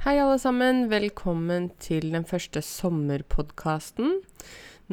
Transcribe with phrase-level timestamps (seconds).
[0.00, 0.86] Hei, alle sammen.
[0.88, 4.14] Velkommen til den første sommerpodkasten.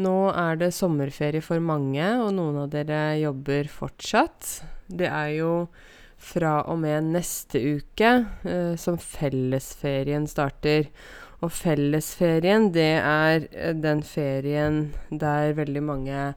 [0.03, 4.49] Nå er det sommerferie for mange, og noen av dere jobber fortsatt.
[4.91, 5.54] Det er jo
[6.20, 8.12] fra og med neste uke
[8.43, 10.91] eh, som fellesferien starter.
[11.39, 16.28] Og fellesferien, det er eh, den ferien der veldig mange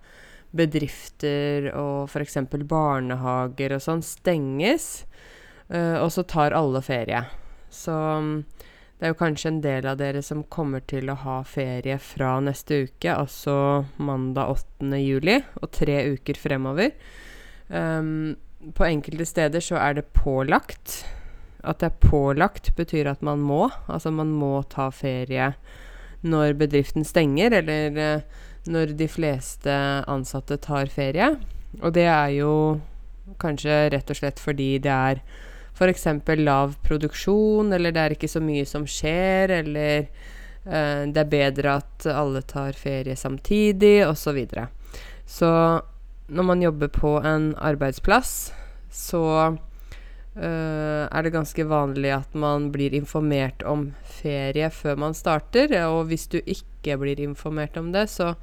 [0.55, 2.39] bedrifter og f.eks.
[2.71, 5.09] barnehager og sånn stenges,
[5.75, 7.27] eh, og så tar alle ferie.
[7.71, 8.45] Så mm,
[9.01, 12.35] det er jo kanskje en del av dere som kommer til å ha ferie fra
[12.45, 13.55] neste uke, altså
[13.97, 14.91] mandag 8.
[15.01, 16.93] juli, og tre uker fremover.
[17.69, 18.37] Um,
[18.77, 21.01] på enkelte steder så er det pålagt.
[21.65, 23.71] At det er pålagt, betyr at man må.
[23.89, 25.55] Altså man må ta ferie
[26.21, 29.73] når bedriften stenger, eller uh, når de fleste
[30.11, 31.39] ansatte tar ferie.
[31.81, 32.53] Og det er jo
[33.41, 35.25] kanskje rett og slett fordi det er
[35.81, 36.07] f.eks.
[36.37, 40.05] lav produksjon, eller det er ikke så mye som skjer, eller
[40.67, 44.21] uh, det er bedre at alle tar ferie samtidig, osv.
[44.21, 44.69] Så, videre.
[45.25, 45.51] så
[46.31, 48.53] når man jobber på en arbeidsplass,
[48.93, 49.25] så
[49.57, 55.73] uh, er det ganske vanlig at man blir informert om ferie før man starter.
[55.89, 58.35] Og hvis du ikke blir informert om det, så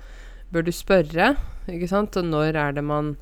[0.51, 1.35] bør du spørre,
[1.69, 2.17] ikke sant.
[2.19, 3.15] Og når er det man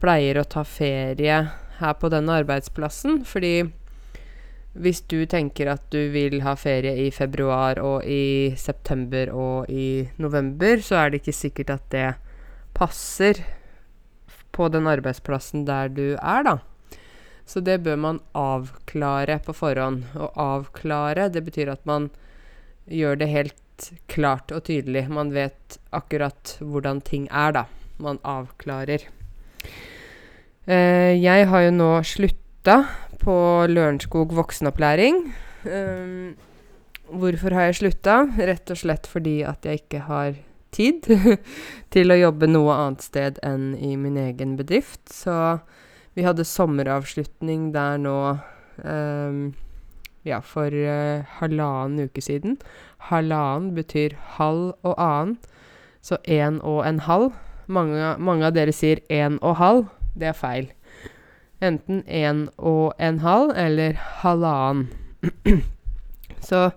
[0.00, 1.42] pleier å ta ferie
[1.80, 3.22] her på denne arbeidsplassen.
[3.28, 3.68] Fordi
[4.78, 10.06] hvis du tenker at du vil ha ferie i februar og i september og i
[10.22, 12.08] november, så er det ikke sikkert at det
[12.78, 13.42] passer
[14.54, 16.58] på den arbeidsplassen der du er, da.
[17.48, 20.04] Så det bør man avklare på forhånd.
[20.20, 22.10] Og avklare, det betyr at man
[22.84, 25.06] gjør det helt klart og tydelig.
[25.08, 27.64] Man vet akkurat hvordan ting er, da.
[27.98, 29.06] Man avklarer.
[30.68, 32.82] Uh, jeg har jo nå slutta
[33.22, 33.36] på
[33.72, 35.22] Lørenskog voksenopplæring.
[35.64, 36.34] Um,
[37.08, 38.18] hvorfor har jeg slutta?
[38.36, 40.36] Rett og slett fordi at jeg ikke har
[40.76, 41.08] tid
[41.94, 45.06] til å jobbe noe annet sted enn i min egen bedrift.
[45.08, 45.32] Så
[46.12, 48.18] vi hadde sommeravslutning der nå
[48.84, 49.42] um,
[50.28, 52.58] ja, for uh, halvannen uke siden.
[53.08, 55.38] Halvannen betyr halv og annen,
[56.04, 57.32] så én og en halv.
[57.68, 59.88] Mange, mange av dere sier én og halv.
[60.18, 60.70] Det er feil.
[61.64, 64.88] Enten én og en halv eller halvannen.
[66.48, 66.70] Så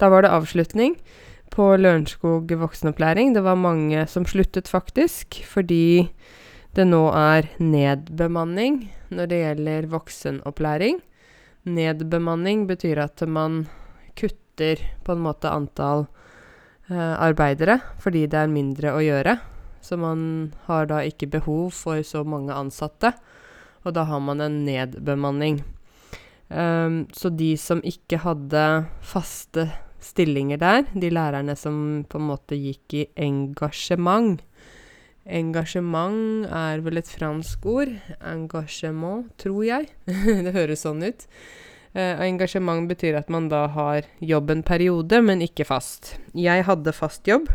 [0.00, 0.96] da var det avslutning
[1.54, 3.34] på Lørenskog voksenopplæring.
[3.34, 6.10] Det var mange som sluttet, faktisk, fordi
[6.74, 10.98] det nå er nedbemanning når det gjelder voksenopplæring.
[11.64, 13.68] Nedbemanning betyr at man
[14.18, 16.06] kutter på en måte antall
[16.90, 19.38] eh, arbeidere fordi det er mindre å gjøre.
[19.84, 23.12] Så man har da ikke behov for så mange ansatte,
[23.84, 25.60] og da har man en nedbemanning.
[26.48, 28.62] Um, så de som ikke hadde
[29.04, 29.66] faste
[30.04, 34.42] stillinger der, de lærerne som på en måte gikk i engasjement
[35.24, 37.94] Engasjement er vel et fransk ord.
[38.20, 39.86] Engagement, tror jeg.
[40.44, 41.24] det høres sånn ut.
[41.96, 46.18] Uh, engasjement betyr at man da har jobb en periode, men ikke fast.
[46.36, 47.48] Jeg hadde fast jobb,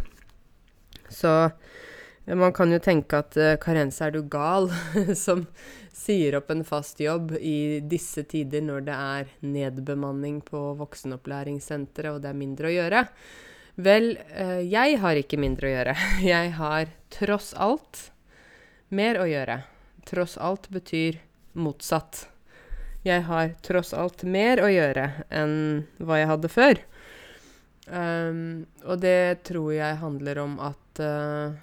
[1.14, 1.52] så
[2.38, 4.70] man kan jo tenke at uh, Karense, er du gal,
[5.26, 5.46] som
[5.96, 12.22] sier opp en fast jobb i disse tider når det er nedbemanning på voksenopplæringssenteret og
[12.24, 13.04] det er mindre å gjøre.
[13.80, 15.96] Vel, uh, jeg har ikke mindre å gjøre.
[16.34, 18.10] Jeg har tross alt
[18.94, 19.62] mer å gjøre.
[20.10, 21.20] Tross alt betyr
[21.58, 22.28] motsatt.
[23.06, 26.82] Jeg har tross alt mer å gjøre enn hva jeg hadde før.
[27.88, 31.56] Um, og det tror jeg handler om at uh,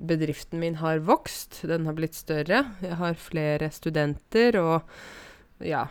[0.00, 1.62] bedriften min har vokst.
[1.62, 2.64] Den har blitt større.
[2.80, 4.88] Jeg har flere studenter og
[5.60, 5.84] ja,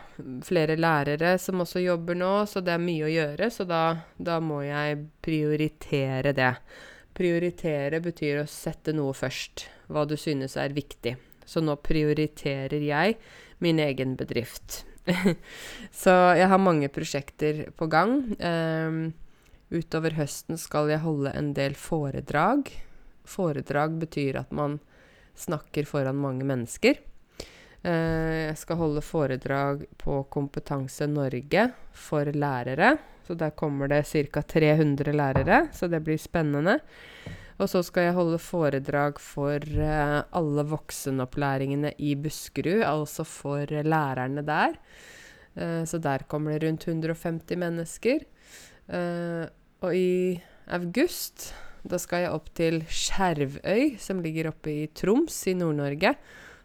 [0.46, 3.50] flere lærere som også jobber nå, så det er mye å gjøre.
[3.54, 3.84] Så da,
[4.18, 6.54] da må jeg prioritere det.
[7.20, 9.68] Prioritere betyr å sette noe først.
[9.90, 11.16] Hva du synes er viktig.
[11.50, 13.18] Så nå prioriterer jeg
[13.64, 14.84] min egen bedrift.
[16.04, 18.22] så jeg har mange prosjekter på gang.
[18.38, 19.00] Um,
[19.74, 22.70] utover høsten skal jeg holde en del foredrag
[23.30, 24.80] Foredrag betyr at man
[25.40, 27.00] snakker foran mange mennesker.
[27.80, 32.98] Eh, jeg skal holde foredrag på Kompetanse Norge for lærere.
[33.28, 34.42] Så der kommer det ca.
[34.42, 36.80] 300 lærere, så det blir spennende.
[37.60, 44.44] Og så skal jeg holde foredrag for eh, alle voksenopplæringene i Buskerud, altså for lærerne
[44.44, 44.76] der.
[45.56, 48.26] Eh, så der kommer det rundt 150 mennesker.
[49.82, 51.54] Og i august
[51.88, 56.16] da skal jeg opp til Skjervøy, som ligger oppe i Troms i Nord-Norge,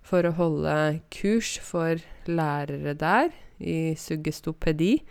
[0.04, 0.76] for å holde
[1.14, 5.02] kurs for lærere der i suggestopedi.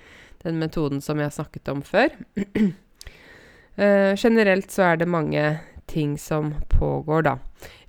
[0.43, 2.09] den metoden som jeg har snakket om før.
[3.79, 7.37] uh, generelt så er det mange ting som pågår, da.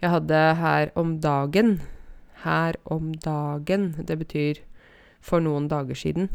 [0.00, 1.81] Jeg hadde her om dagen
[2.44, 4.58] Her om dagen, det betyr
[5.20, 6.28] for noen dager siden.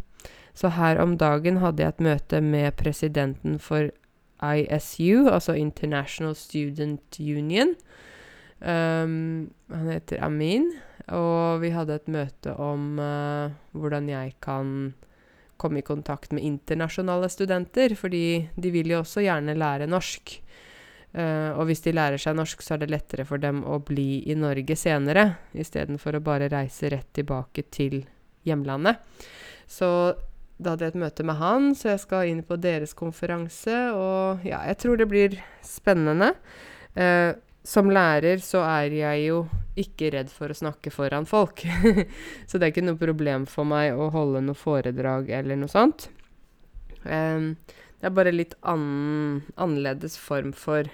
[0.54, 3.92] Så her om dagen hadde jeg et møte med presidenten for
[4.40, 7.76] ISU, altså International Student Union.
[8.60, 10.72] Um, han heter Amin.
[11.16, 14.92] Og vi hadde et møte om uh, hvordan jeg kan
[15.60, 20.38] komme i kontakt med internasjonale studenter, fordi de vil jo også gjerne lære norsk.
[21.10, 24.22] Uh, og hvis de lærer seg norsk, så er det lettere for dem å bli
[24.30, 25.26] i Norge senere,
[25.58, 28.04] istedenfor å bare reise rett tilbake til
[28.48, 29.02] hjemlandet.
[29.70, 29.90] Så
[30.60, 34.44] da hadde jeg et møte med han, så jeg skal inn på deres konferanse, og
[34.48, 36.34] ja, jeg tror det blir spennende.
[37.00, 37.32] Eh,
[37.64, 39.42] som lærer så er jeg jo
[39.80, 41.64] ikke redd for å snakke foran folk.
[42.50, 46.10] så det er ikke noe problem for meg å holde noe foredrag eller noe sånt.
[47.08, 47.54] Eh,
[48.00, 50.88] det er bare litt annen, annerledes form for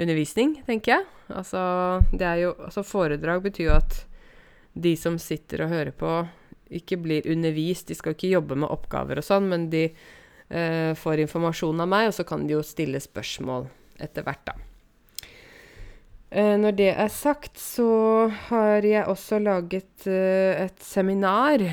[0.00, 1.08] undervisning, tenker jeg.
[1.32, 1.60] Altså,
[2.40, 4.04] jo Altså, foredrag betyr jo at
[4.74, 6.12] de som sitter og hører på,
[6.70, 7.88] ikke blir undervist.
[7.90, 12.10] De skal ikke jobbe med oppgaver og sånn, men de uh, får informasjon av meg,
[12.10, 13.68] og så kan de jo stille spørsmål
[14.00, 14.56] etter hvert, da.
[16.30, 21.64] Uh, når det er sagt, så har jeg også laget uh, et seminar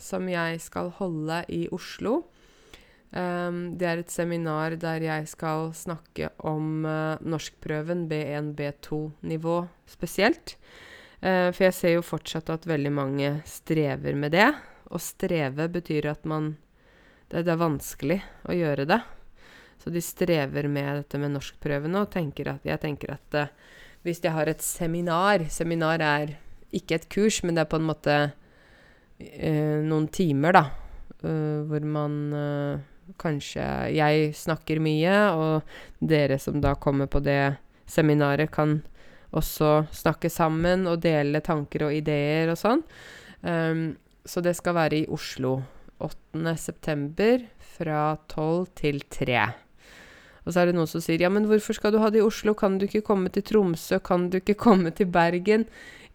[0.00, 2.24] som jeg skal holde i Oslo.
[3.10, 6.86] Um, det er et seminar der jeg skal snakke om
[7.26, 9.56] norskprøven B1, B2-nivå
[9.90, 10.54] spesielt.
[11.20, 14.48] Uh, for jeg ser jo fortsatt at veldig mange strever med det.
[14.90, 16.54] Å streve betyr at man
[17.30, 18.18] det, det, er vanskelig
[18.48, 19.00] å gjøre det.
[19.80, 23.52] Så de strever med dette med norskprøvene, og tenker at, jeg tenker at eh,
[24.04, 26.34] hvis jeg har et seminar Seminar er
[26.72, 28.16] ikke et kurs, men det er på en måte
[29.20, 30.62] noen timer, da,
[31.20, 32.14] hvor man
[33.20, 37.58] kanskje jeg snakker mye, og dere som da kommer på det
[37.90, 38.80] seminaret, kan
[39.36, 42.84] også snakke sammen og dele tanker og ideer og sånn.
[43.42, 43.84] Um,
[44.26, 45.58] så det skal være i Oslo
[46.00, 46.56] 8.
[46.60, 47.44] september
[47.76, 49.44] fra 12 til 3.
[50.44, 52.26] Og så er det noen som sier ja, men hvorfor skal du ha det i
[52.26, 55.66] Oslo, kan du ikke komme til Tromsø, kan du ikke komme til Bergen?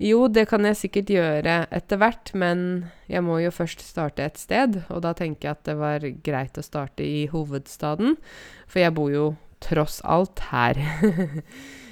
[0.02, 2.60] Jo, det kan jeg sikkert gjøre etter hvert, men
[3.08, 4.82] jeg må jo først starte et sted.
[4.92, 8.18] Og da tenker jeg at det var greit å starte i hovedstaden,
[8.68, 9.30] for jeg bor jo
[9.64, 10.82] tross alt her.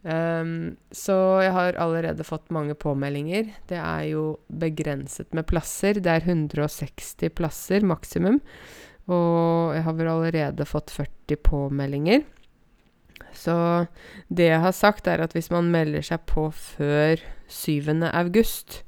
[0.00, 1.14] Um, så
[1.44, 3.50] jeg har allerede fått mange påmeldinger.
[3.68, 6.00] Det er jo begrenset med plasser.
[6.00, 8.40] Det er 160 plasser maksimum.
[9.10, 12.24] Og jeg har vel allerede fått 40 påmeldinger.
[13.36, 13.54] Så
[14.28, 17.20] det jeg har sagt, er at hvis man melder seg på før
[17.50, 17.92] 7.
[18.10, 18.82] august,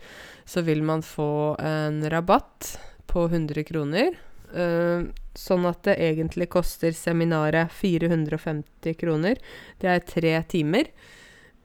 [0.48, 2.76] så vil man få en rabatt
[3.10, 4.16] på 100 kroner.
[4.52, 5.08] Uh,
[5.38, 9.40] sånn at det egentlig koster seminaret 450 kroner.
[9.80, 10.90] Det er tre timer.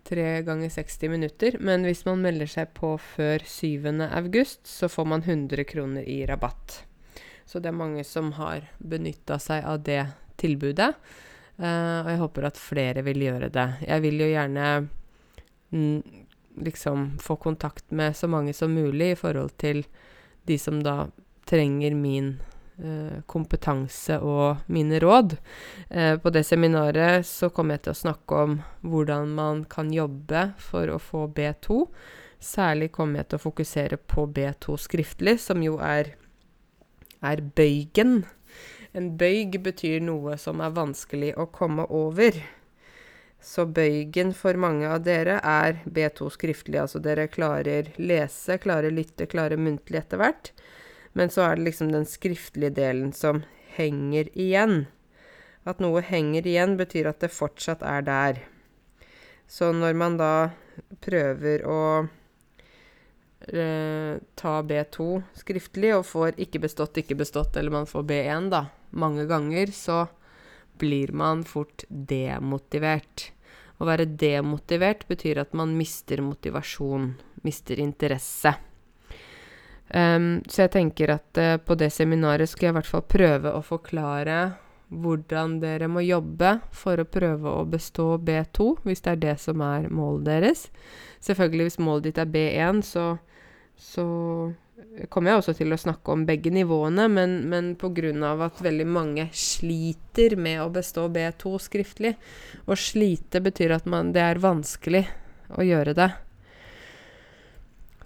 [0.07, 1.57] Tre ganger 60 minutter.
[1.59, 3.89] Men hvis man melder seg på før 7.
[4.07, 6.81] august, så får man 100 kroner i rabatt.
[7.47, 10.03] Så det er mange som har benytta seg av det
[10.39, 10.93] tilbudet.
[11.57, 13.67] Uh, og jeg håper at flere vil gjøre det.
[13.87, 14.65] Jeg vil jo gjerne
[15.73, 16.25] mm,
[16.63, 19.83] liksom få kontakt med så mange som mulig i forhold til
[20.47, 21.07] de som da
[21.47, 22.37] trenger min
[23.29, 25.37] kompetanse og mine råd.
[25.89, 30.51] Uh, på det seminaret så kommer jeg til å snakke om hvordan man kan jobbe
[30.61, 31.83] for å få B2.
[32.37, 36.13] Særlig kommer jeg til å fokusere på B2 skriftlig, som jo er,
[37.25, 38.21] er bøygen
[38.97, 42.37] en bøyg betyr noe som er vanskelig å komme over.
[43.37, 49.27] Så bøygen for mange av dere er B2 skriftlig, altså dere klarer lese, klarer lytte,
[49.29, 50.49] klarer muntlig etter hvert.
[51.17, 53.41] Men så er det liksom den skriftlige delen som
[53.73, 54.85] henger igjen.
[55.67, 58.43] At noe henger igjen, betyr at det fortsatt er der.
[59.49, 60.49] Så når man da
[61.03, 61.79] prøver å
[63.49, 65.07] eh, ta B2
[65.41, 70.05] skriftlig og får ikke bestått, ikke bestått, eller man får B1, da, mange ganger, så
[70.77, 73.31] blir man fort demotivert.
[73.77, 77.11] Å være demotivert betyr at man mister motivasjon,
[77.45, 78.53] mister interesse.
[79.87, 83.53] Um, så jeg tenker at uh, på det seminaret skal jeg i hvert fall prøve
[83.55, 84.39] å forklare
[84.87, 89.63] hvordan dere må jobbe for å prøve å bestå B2, hvis det er det som
[89.63, 90.67] er målet deres.
[91.23, 93.07] Selvfølgelig, hvis målet ditt er B1, så,
[93.75, 94.05] så
[95.11, 98.13] kommer jeg også til å snakke om begge nivåene, men, men pga.
[98.45, 102.15] at veldig mange sliter med å bestå B2 skriftlig
[102.65, 105.05] Å slite betyr at man, det er vanskelig
[105.57, 106.09] å gjøre det.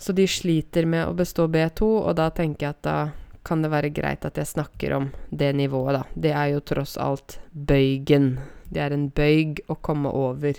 [0.02, 2.98] Så de sliter med å bestå B2, og da tenker jeg at da
[3.46, 6.02] kan det være greit at jeg snakker om det nivået, da.
[6.26, 8.32] Det er jo tross alt bøygen.
[8.74, 10.58] Det er en bøyg å komme over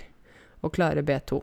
[0.63, 1.41] og klare B2.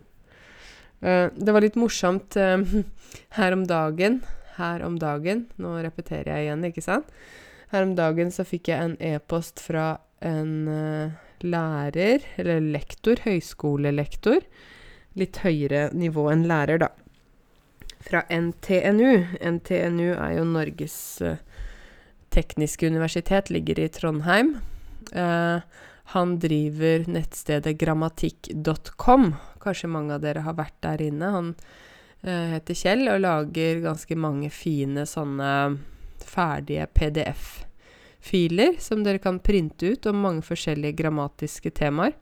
[1.05, 2.65] Uh, det var litt morsomt uh,
[3.37, 4.23] her om dagen.
[4.57, 5.45] Her om dagen.
[5.61, 7.13] Nå repeterer jeg igjen, ikke sant?
[7.75, 9.91] Her om dagen så fikk jeg en e-post fra
[10.25, 14.41] en uh, lærer, eller lektor, høyskolelektor.
[15.21, 16.93] Litt høyere nivå enn lærer, da
[18.01, 19.13] fra NTNU.
[19.41, 21.37] NTNU er jo Norges uh,
[22.31, 24.59] tekniske universitet, ligger i Trondheim.
[25.13, 25.59] Eh,
[26.05, 29.35] han driver nettstedet grammatikk.com.
[29.61, 31.33] Kanskje mange av dere har vært der inne.
[31.35, 31.53] Han
[32.23, 35.53] eh, heter Kjell og lager ganske mange fine sånne
[36.31, 42.15] ferdige PDF-filer som dere kan printe ut om mange forskjellige grammatiske temaer.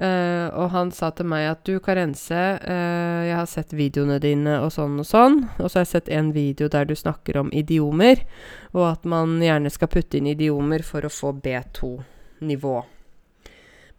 [0.00, 2.32] Uh, og han sa til meg at du, Karense,
[2.64, 6.08] uh, jeg har sett videoene dine og sånn og sånn, og så har jeg sett
[6.16, 8.22] en video der du snakker om idiomer,
[8.72, 12.78] og at man gjerne skal putte inn idiomer for å få B2-nivå.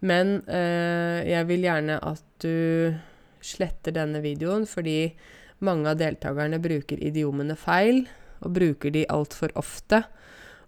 [0.09, 2.97] Men uh, jeg vil gjerne at du
[3.45, 5.13] sletter denne videoen, fordi
[5.61, 8.07] mange av deltakerne bruker idiomene feil,
[8.41, 10.01] og bruker de altfor ofte,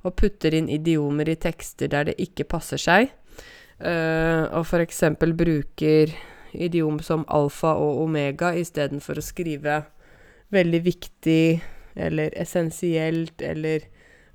[0.06, 3.10] og putter inn idiomer i tekster der det ikke passer seg.
[3.84, 5.04] Uh, og f.eks.
[5.20, 6.14] bruker
[6.54, 9.82] idiom som alfa og omega istedenfor å skrive
[10.54, 11.46] veldig viktig
[12.00, 13.90] eller essensielt eller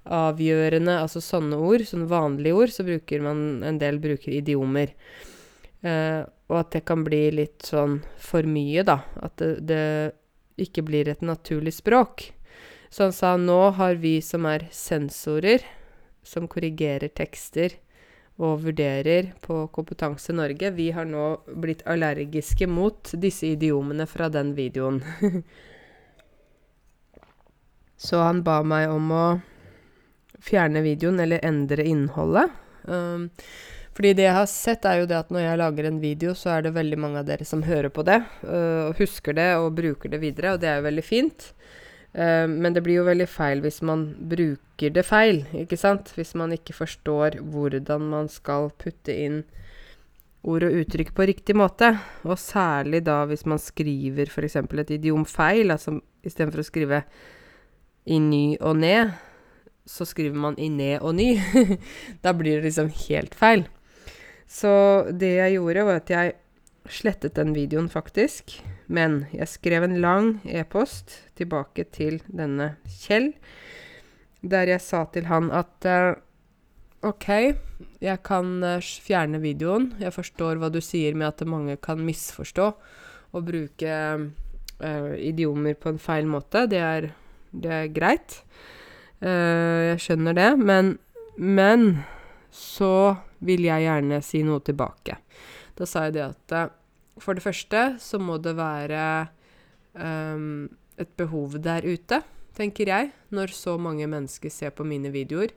[0.09, 4.95] avgjørende, altså sånne ord, sånne vanlige ord, så bruker man en del bruker idiomer.
[5.85, 9.03] Uh, og at det kan bli litt sånn for mye, da.
[9.21, 12.31] At det, det ikke blir et naturlig språk.
[12.91, 15.65] Så han sa nå har vi som er sensorer,
[16.25, 17.77] som korrigerer tekster,
[18.39, 20.71] og vurderer på Kompetanse Norge.
[20.77, 21.25] Vi har nå
[21.59, 25.03] blitt allergiske mot disse idiomene fra den videoen.
[27.99, 29.25] Så han ba meg om å
[30.39, 32.55] fjerne videoen, eller endre innholdet.
[32.87, 33.27] Um,
[33.99, 36.55] fordi det jeg har sett, er jo det at når jeg lager en video, så
[36.55, 40.15] er det veldig mange av dere som hører på det, uh, husker det og bruker
[40.15, 41.51] det videre, og det er jo veldig fint.
[42.17, 46.15] Uh, men det blir jo veldig feil hvis man bruker det feil, ikke sant?
[46.17, 49.43] Hvis man ikke forstår hvordan man skal putte inn
[50.47, 51.93] ord og uttrykk på riktig måte.
[52.25, 54.57] Og særlig da hvis man skriver f.eks.
[54.57, 57.03] et idiom feil, altså istedenfor å skrive
[58.09, 59.13] i ny og ned,
[59.89, 61.35] så skriver man i ned og ny.
[62.25, 63.67] da blir det liksom helt feil.
[64.49, 64.71] Så
[65.13, 66.37] det jeg gjorde, var at jeg
[66.89, 68.57] slettet den videoen, faktisk.
[68.89, 73.35] Men jeg skrev en lang e-post tilbake til denne Kjell,
[74.41, 76.17] der jeg sa til han at uh,
[77.05, 77.29] OK,
[78.01, 79.91] jeg kan uh, fjerne videoen.
[80.01, 82.69] Jeg forstår hva du sier med at mange kan misforstå
[83.37, 86.65] og bruke uh, idiomer på en feil måte.
[86.71, 87.11] Det er,
[87.53, 88.43] det er greit.
[89.21, 90.51] jeg skjønner det.
[90.63, 90.93] Men,
[91.37, 92.05] men
[92.55, 95.19] så vil jeg gjerne si noe tilbake.
[95.77, 96.79] Da sa jeg det at
[97.23, 99.03] for det første så må det være
[99.95, 102.23] um, et behov der ute,
[102.59, 105.55] tenker jeg, når så mange mennesker ser på mine videoer.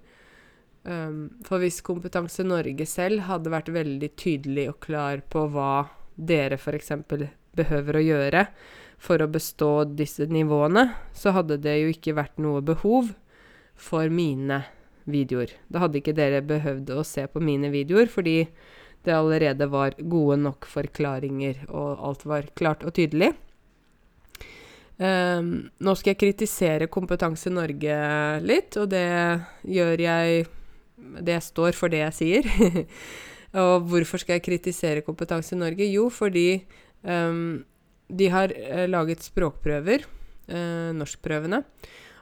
[0.84, 5.88] Um, for hvis Kompetanse Norge selv hadde vært veldig tydelig og klar på hva
[6.18, 6.94] dere f.eks.
[7.58, 8.46] behøver å gjøre
[9.02, 13.14] for å bestå disse nivåene, så hadde det jo ikke vært noe behov
[13.78, 14.62] for mine
[15.10, 15.54] videoer.
[15.70, 18.44] Da hadde ikke dere behøvd å se på mine videoer, fordi
[19.06, 23.32] det allerede var gode nok forklaringer, og alt var klart og tydelig.
[25.02, 27.96] Um, nå skal jeg kritisere Kompetanse Norge
[28.46, 29.08] litt, og det
[29.66, 30.44] gjør jeg
[31.26, 32.50] Det jeg står for det jeg sier.
[33.64, 35.88] og hvorfor skal jeg kritisere Kompetanse Norge?
[35.90, 36.62] Jo, fordi
[37.02, 37.64] um,
[38.06, 40.06] de har uh, laget språkprøver,
[40.54, 41.64] uh, norskprøvene.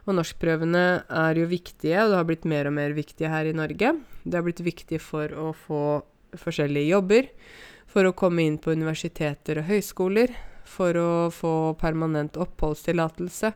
[0.08, 3.52] Og norskprøvene er jo viktige, og det har blitt mer og mer viktige her i
[3.52, 3.92] Norge.
[4.24, 5.82] Det har blitt viktig for å få
[6.38, 7.28] forskjellige jobber,
[7.90, 10.32] for å komme inn på universiteter og høyskoler,
[10.70, 13.50] for å få permanent oppholdstillatelse,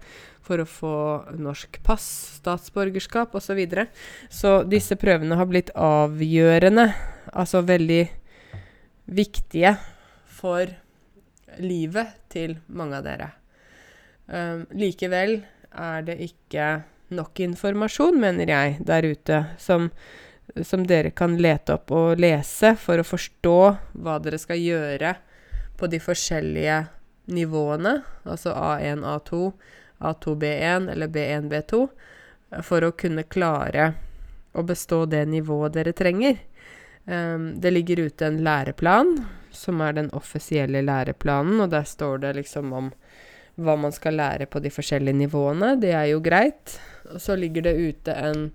[0.44, 0.96] for å få
[1.38, 2.06] norsk pass,
[2.40, 3.46] statsborgerskap osv.
[3.46, 3.86] Så, videre.
[4.28, 6.88] så disse prøvene har blitt avgjørende,
[7.32, 8.02] altså veldig
[9.14, 9.76] viktige
[10.26, 10.68] for
[11.62, 13.30] livet til mange av dere.
[14.26, 15.38] Um, likevel
[15.70, 16.68] er det ikke
[17.14, 19.90] nok informasjon, mener jeg, der ute, som
[20.62, 23.58] som dere kan lete opp og lese for å forstå
[24.04, 25.14] hva dere skal gjøre
[25.78, 26.84] på de forskjellige
[27.34, 27.98] nivåene,
[28.28, 29.40] altså A1, A2,
[30.04, 31.86] A2B1 eller B1, B2,
[32.62, 33.94] for å kunne klare
[34.54, 36.36] å bestå det nivået dere trenger.
[37.04, 39.16] Um, det ligger ute en læreplan,
[39.50, 42.92] som er den offisielle læreplanen, og der står det liksom om
[43.54, 45.74] hva man skal lære på de forskjellige nivåene.
[45.80, 46.78] Det er jo greit.
[47.12, 48.48] Og så ligger det ute en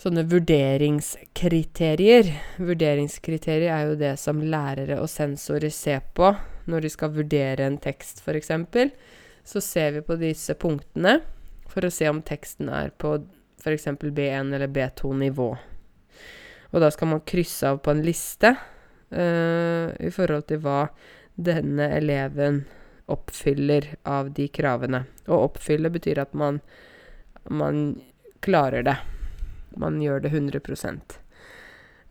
[0.00, 2.28] sånne vurderingskriterier.
[2.60, 6.34] Vurderingskriterier er jo det som lærere og sensorer ser på
[6.66, 8.50] når de skal vurdere en tekst, f.eks.
[9.46, 11.20] Så ser vi på disse punktene
[11.70, 13.16] for å se om teksten er på
[13.62, 13.86] f.eks.
[14.02, 15.50] B1 eller B2-nivå.
[16.72, 20.88] Og da skal man krysse av på en liste uh, i forhold til hva
[21.36, 22.64] denne eleven
[23.12, 25.04] oppfyller av de kravene.
[25.30, 26.58] Å oppfylle betyr at man,
[27.46, 28.00] man
[28.42, 28.96] klarer det.
[29.76, 30.60] Man gjør det 100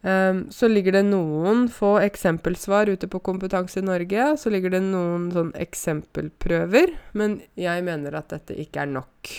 [0.01, 4.35] um, Så ligger det noen få eksempelsvar ute på Kompetanse Norge.
[4.37, 6.95] Så ligger det noen sånn eksempelprøver.
[7.13, 9.33] Men jeg mener at dette ikke er nok.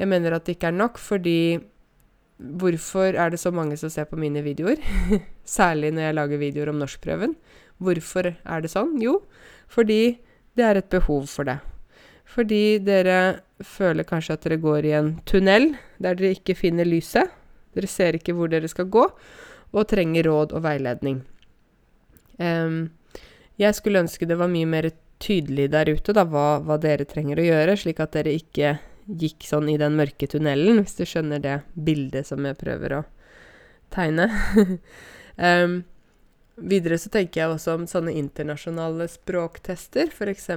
[0.00, 1.38] Jeg mener at det ikke er nok fordi
[2.34, 4.80] Hvorfor er det så mange som ser på mine videoer?
[5.46, 7.36] Særlig når jeg lager videoer om norskprøven.
[7.78, 8.96] Hvorfor er det sånn?
[9.02, 9.20] Jo,
[9.70, 10.18] fordi
[10.58, 11.60] det er et behov for det.
[12.24, 17.32] Fordi dere føler kanskje at dere går i en tunnel der dere ikke finner lyset.
[17.74, 19.06] Dere ser ikke hvor dere skal gå,
[19.74, 21.22] og trenger råd og veiledning.
[22.38, 22.92] Um,
[23.58, 24.90] jeg skulle ønske det var mye mer
[25.22, 29.46] tydelig der ute, da, hva, hva dere trenger å gjøre, slik at dere ikke gikk
[29.46, 33.02] sånn i den mørke tunnelen, hvis du skjønner det bildet som jeg prøver å
[33.94, 34.28] tegne.
[35.48, 35.76] um,
[36.56, 40.50] videre så tenker jeg også om sånne internasjonale språktester, f.eks.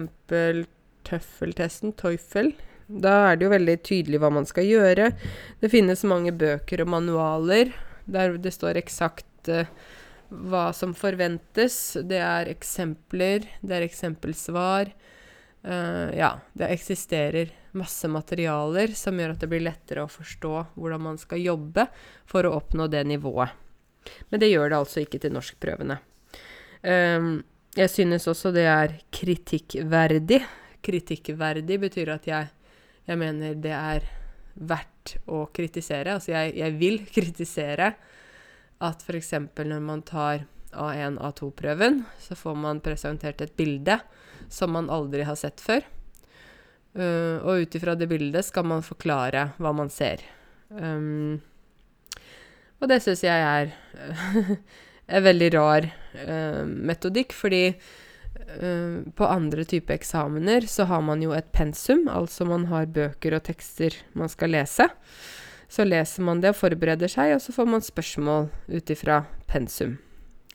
[1.07, 2.53] tøffeltesten, TOEFL.
[2.87, 5.11] Da er det jo veldig tydelig hva man skal gjøre.
[5.59, 7.73] Det finnes mange bøker og manualer
[8.07, 9.67] der det står eksakt uh,
[10.29, 11.97] hva som forventes.
[12.07, 14.93] Det er eksempler, det er eksempelsvar.
[15.67, 21.03] Uh, ja, det eksisterer masse materialer som gjør at det blir lettere å forstå hvordan
[21.09, 21.87] man skal jobbe
[22.29, 23.51] for å oppnå det nivået.
[24.31, 25.99] Men det gjør det altså ikke til norskprøvene.
[26.87, 27.41] Um,
[27.77, 30.39] jeg synes også det er kritikkverdig.
[30.87, 32.47] Kritikkverdig betyr at jeg,
[33.07, 34.05] jeg mener det er
[34.57, 36.17] verdt å kritisere.
[36.17, 37.93] Altså jeg, jeg vil kritisere
[38.83, 39.33] at f.eks.
[39.57, 40.45] når man tar
[40.77, 43.99] A1, A2-prøven, så får man presentert et bilde
[44.53, 45.85] som man aldri har sett før.
[46.97, 50.23] Uh, og ut ifra det bildet skal man forklare hva man ser.
[50.69, 51.37] Um,
[52.81, 53.71] og det syns jeg er
[55.15, 57.69] en veldig rar uh, metodikk, fordi
[58.47, 63.43] på andre type eksamener så har man jo et pensum, altså man har bøker og
[63.43, 64.87] tekster man skal lese.
[65.67, 69.19] Så leser man det og forbereder seg, og så får man spørsmål ut ifra
[69.51, 69.97] pensum.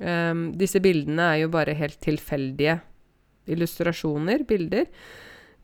[0.00, 2.78] Um, disse bildene er jo bare helt tilfeldige
[3.50, 4.88] illustrasjoner, bilder.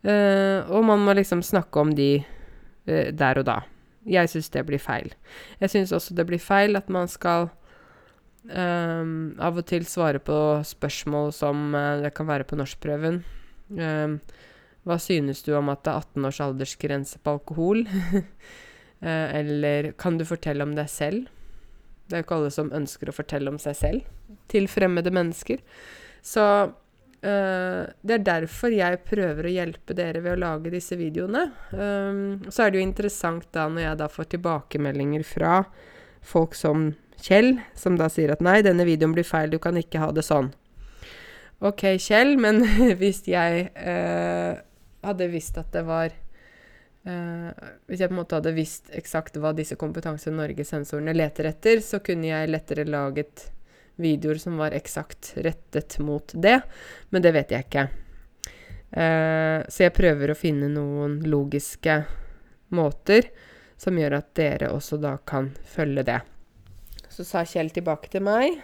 [0.04, 3.60] Uh, og man må liksom snakke om de uh, der og da.
[4.08, 5.10] Jeg syns det blir feil.
[5.60, 7.48] Jeg syns også det blir feil at man skal
[8.46, 13.22] um, av og til svare på spørsmål som uh, det kan være på norskprøven.
[13.74, 14.18] Um,
[14.88, 17.84] hva synes du om at det er 18 års aldersgrense på alkohol?
[18.98, 21.28] eller kan du fortelle om deg selv?
[22.08, 25.64] Det er jo ikke alle som ønsker å fortelle om seg selv til fremmede mennesker.
[26.24, 26.44] Så
[27.18, 31.48] Uh, det er derfor jeg prøver å hjelpe dere ved å lage disse videoene.
[31.74, 35.56] Um, så er det jo interessant da når jeg da får tilbakemeldinger fra
[36.22, 40.02] folk som Kjell, som da sier at nei, denne videoen blir feil, du kan ikke
[40.02, 40.52] ha det sånn.
[41.58, 42.62] Ok, Kjell, men
[43.00, 44.60] hvis jeg eh,
[45.02, 47.48] hadde visst at det var eh,
[47.90, 51.98] Hvis jeg på en måte hadde visst eksakt hva disse Kompetanse Norge-sensorene leter etter, så
[52.04, 53.48] kunne jeg lettere laget
[53.98, 56.60] videoer som var eksakt rettet mot det,
[57.10, 57.88] men det vet jeg ikke.
[58.94, 62.00] Eh, så jeg prøver å finne noen logiske
[62.78, 63.32] måter
[63.78, 66.20] som gjør at dere også da kan følge det.
[67.18, 68.60] Så sa Kjell tilbake til meg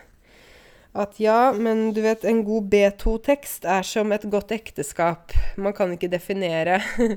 [0.94, 5.32] at ja, men du vet, en god B2-tekst er som et godt ekteskap.
[5.58, 6.76] Man kan ikke definere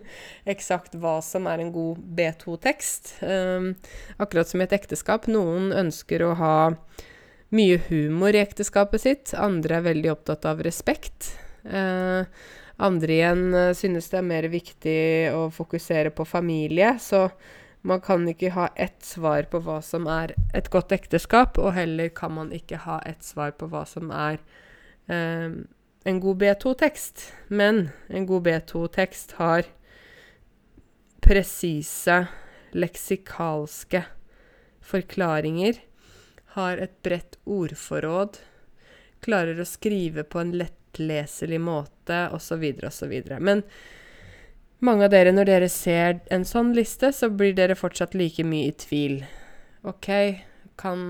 [0.54, 3.12] eksakt hva som er en god B2-tekst.
[3.22, 3.76] Um,
[4.18, 5.30] akkurat som i et ekteskap.
[5.30, 6.56] Noen ønsker å ha
[7.54, 9.36] mye humor i ekteskapet sitt.
[9.38, 11.36] Andre er veldig opptatt av respekt.
[11.62, 12.26] Uh,
[12.82, 15.00] andre igjen uh, synes det er mer viktig
[15.38, 16.96] å fokusere på familie.
[16.98, 17.28] Så
[17.88, 22.12] man kan ikke ha ett svar på hva som er et godt ekteskap, og heller
[22.12, 24.42] kan man ikke ha ett svar på hva som er
[25.08, 25.56] eh,
[26.08, 27.32] en god B2-tekst.
[27.48, 29.72] Men en god B2-tekst har
[31.24, 32.26] presise
[32.76, 34.04] leksikalske
[34.88, 35.82] forklaringer
[36.58, 38.40] har et bredt ordforråd,
[39.26, 43.14] klarer å skrive på en lettleselig måte, osv., osv.
[43.40, 43.64] Men
[44.84, 48.72] mange av dere, når dere ser en sånn liste, så blir dere fortsatt like mye
[48.72, 49.20] i tvil.
[49.88, 50.10] OK,
[50.78, 51.02] kan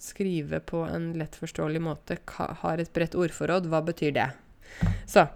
[0.00, 4.30] skrive på en lettforståelig måte, har et bredt ordforråd, hva betyr det?
[5.10, 5.26] Så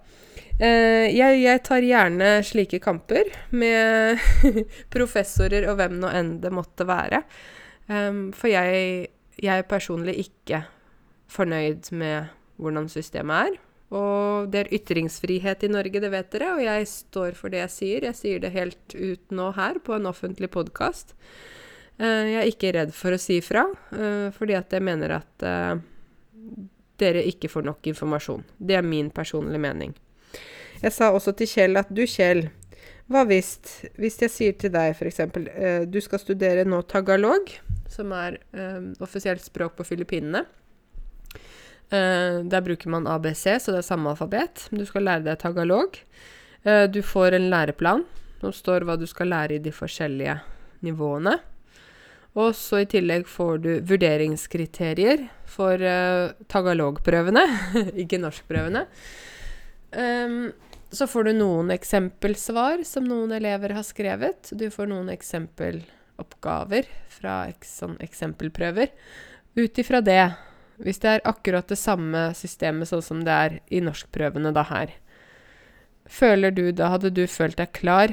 [0.55, 3.27] Eh, jeg, jeg, tar gjerne slike kamper
[3.59, 4.21] med
[4.95, 7.25] professorer og hvem nå enn det måtte være.
[7.91, 9.09] Um, for jeg,
[9.43, 10.63] jeg er personlig ikke
[11.35, 12.31] fornøyd med
[12.63, 13.59] hvordan systemet er.
[13.92, 17.75] Og det er ytringsfrihet i Norge, det vet dere, og jeg står for det jeg
[17.75, 18.07] sier.
[18.09, 21.12] Jeg sier det helt ut nå her på en offentlig podkast.
[22.01, 25.44] Uh, jeg er ikke redd for å si ifra, uh, fordi at jeg mener at
[25.47, 25.77] uh,
[26.99, 28.42] dere ikke får nok informasjon.
[28.59, 29.94] Det er min personlige mening.
[30.83, 32.49] Jeg sa også til Kjell at du, Kjell,
[33.12, 33.59] hva hvis
[34.01, 35.20] Hvis jeg sier til deg f.eks.
[35.92, 37.53] Du skal studere nå tagalog,
[37.92, 38.38] som er
[39.05, 40.40] offisielt språk på Filippinene.
[41.92, 44.68] Uh, der bruker man ABC, så det er samme alfabet.
[44.73, 45.99] Du skal lære deg tagalog.
[46.64, 48.07] Uh, du får en læreplan
[48.40, 50.38] som står hva du skal lære i de forskjellige
[50.85, 51.38] nivåene.
[52.35, 57.44] Og så i tillegg får du vurderingskriterier for uh, tagalogprøvene,
[58.03, 58.87] ikke norskprøvene.
[59.94, 60.51] Um,
[60.94, 64.51] så får du noen eksempelsvar som noen elever har skrevet.
[64.55, 68.90] Du får noen eksempeloppgaver fra sånn eksempelprøver.
[69.59, 70.23] Ut ifra det,
[70.83, 74.95] hvis det er akkurat det samme systemet sånn som det er i norskprøvene da her,
[76.05, 78.13] føler du da Hadde du følt deg klar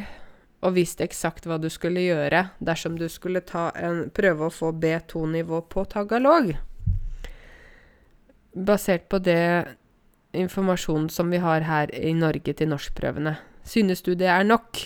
[0.61, 4.71] og visst eksakt hva du skulle gjøre dersom du skulle ta en, prøve å få
[4.77, 6.53] B2-nivå på tagalog?
[8.53, 9.77] Basert på det
[10.37, 13.35] informasjonen som vi har her i Norge til norskprøvene.
[13.67, 14.79] Synes du det er nok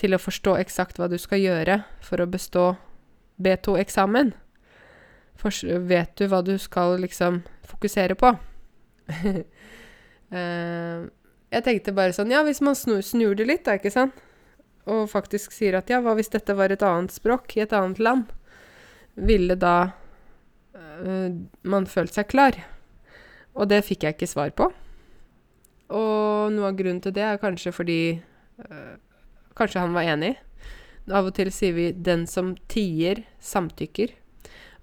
[0.00, 2.70] til å forstå eksakt hva du skal gjøre for å bestå
[3.42, 4.32] B2-eksamen?
[5.40, 8.34] Vet du hva du skal liksom fokusere på?
[9.10, 9.38] uh,
[11.54, 14.18] jeg tenkte bare sånn Ja, hvis man snur, snur det litt, da, ikke sant?
[14.90, 18.00] Og faktisk sier at ja, hva hvis dette var et annet språk i et annet
[18.02, 18.30] land?
[19.16, 19.92] Ville da
[20.76, 21.28] uh,
[21.62, 22.56] man følt seg klar?
[23.56, 24.70] Og det fikk jeg ikke svar på.
[25.90, 28.02] Og noe av grunnen til det er kanskje fordi
[28.66, 28.96] uh,
[29.58, 30.36] Kanskje han var enig.
[31.10, 34.14] Av og til sier vi 'den som tier, samtykker'.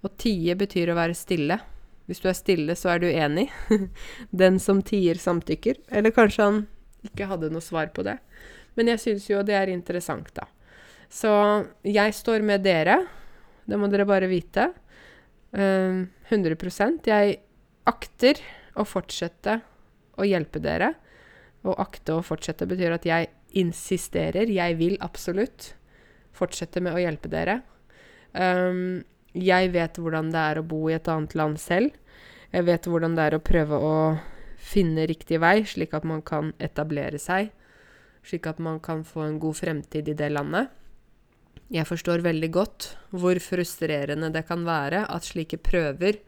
[0.06, 1.58] Og tie betyr å være stille.
[2.08, 3.48] Hvis du er stille, så er du enig.
[4.42, 5.82] den som tier, samtykker.
[5.92, 6.60] Eller kanskje han
[7.06, 8.16] ikke hadde noe svar på det.
[8.78, 10.46] Men jeg syns jo det er interessant, da.
[11.10, 11.30] Så
[11.88, 13.00] jeg står med dere.
[13.68, 14.70] Det må dere bare vite.
[15.48, 17.38] Uh, 100% Jeg
[17.88, 18.40] akter
[18.76, 19.58] å fortsette
[20.20, 20.92] å hjelpe dere.
[21.64, 24.50] Å akte å fortsette betyr at jeg insisterer.
[24.52, 25.72] Jeg vil absolutt
[26.36, 27.60] fortsette med å hjelpe dere.
[28.32, 29.00] Um,
[29.38, 31.94] jeg vet hvordan det er å bo i et annet land selv.
[32.52, 33.94] Jeg vet hvordan det er å prøve å
[34.58, 37.52] finne riktig vei, slik at man kan etablere seg.
[38.26, 40.72] Slik at man kan få en god fremtid i det landet.
[41.68, 46.20] Jeg forstår veldig godt hvor frustrerende det kan være at slike prøver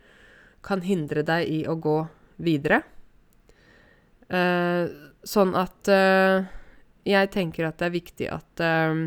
[0.64, 1.96] kan hindre deg i å gå
[2.44, 2.82] videre.
[4.30, 4.86] Uh,
[5.26, 6.44] sånn at uh,
[7.08, 9.00] jeg tenker at det er viktig at uh,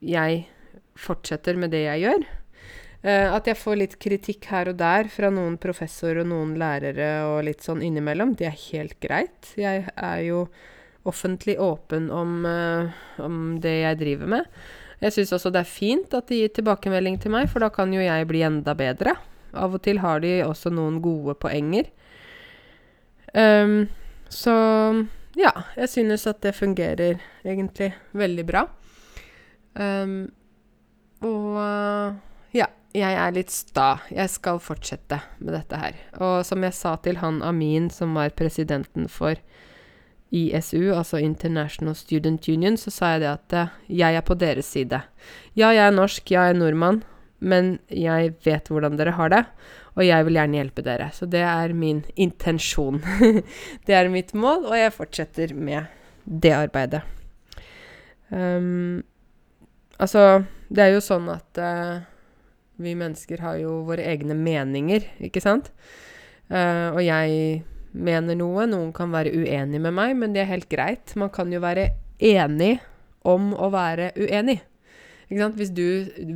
[0.00, 0.40] jeg
[0.98, 2.26] fortsetter med det jeg gjør.
[3.04, 7.42] at jeg får litt kritikk her og der fra noen professorer og noen lærere og
[7.44, 9.50] litt sånn innimellom, det er helt greit.
[9.60, 10.46] Jeg er jo
[11.04, 12.46] offentlig åpen om,
[13.20, 14.48] om det jeg driver med.
[15.04, 17.92] Jeg syns også det er fint at de gir tilbakemelding til meg, for da kan
[17.92, 19.12] jo jeg bli enda bedre.
[19.54, 21.90] Av og til har de også noen gode poenger.
[23.34, 23.84] Um,
[24.32, 24.54] så
[25.38, 28.64] ja, jeg synes at det fungerer egentlig veldig bra.
[29.74, 30.32] Um,
[31.24, 32.14] og
[32.54, 33.96] ja, jeg er litt sta.
[34.12, 35.96] Jeg skal fortsette med dette her.
[36.22, 39.40] Og som jeg sa til han Amin, som var presidenten for
[40.34, 44.70] ISU, altså International Student Union, så sa jeg det at uh, jeg er på deres
[44.74, 45.00] side.
[45.54, 47.02] Ja, jeg er norsk, jeg er nordmann,
[47.38, 49.42] men jeg vet hvordan dere har det,
[49.94, 51.10] og jeg vil gjerne hjelpe dere.
[51.14, 53.02] Så det er min intensjon.
[53.86, 55.90] det er mitt mål, og jeg fortsetter med
[56.24, 57.04] det arbeidet.
[58.30, 59.04] Um,
[59.98, 62.02] altså, det er jo sånn at uh,
[62.80, 65.70] vi mennesker har jo våre egne meninger, ikke sant?
[66.50, 67.62] Uh, og jeg
[67.94, 71.14] mener noe, noen kan være uenig med meg, men det er helt greit.
[71.20, 72.78] Man kan jo være enig
[73.24, 74.60] om å være uenig.
[75.30, 75.86] Hvis du,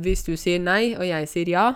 [0.01, 1.67] hvis, du, sier nei, og jeg sier ja,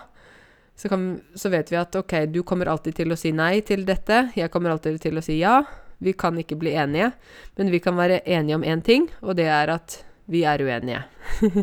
[0.74, 1.06] så, kan,
[1.38, 4.50] så, vet vi at ok, du kommer alltid til å si nei til dette, jeg
[4.52, 5.60] kommer alltid til å si ja.
[6.02, 7.12] Vi kan ikke bli enige,
[7.56, 11.02] men vi kan være enige om én ting, og det er at vi er uenige.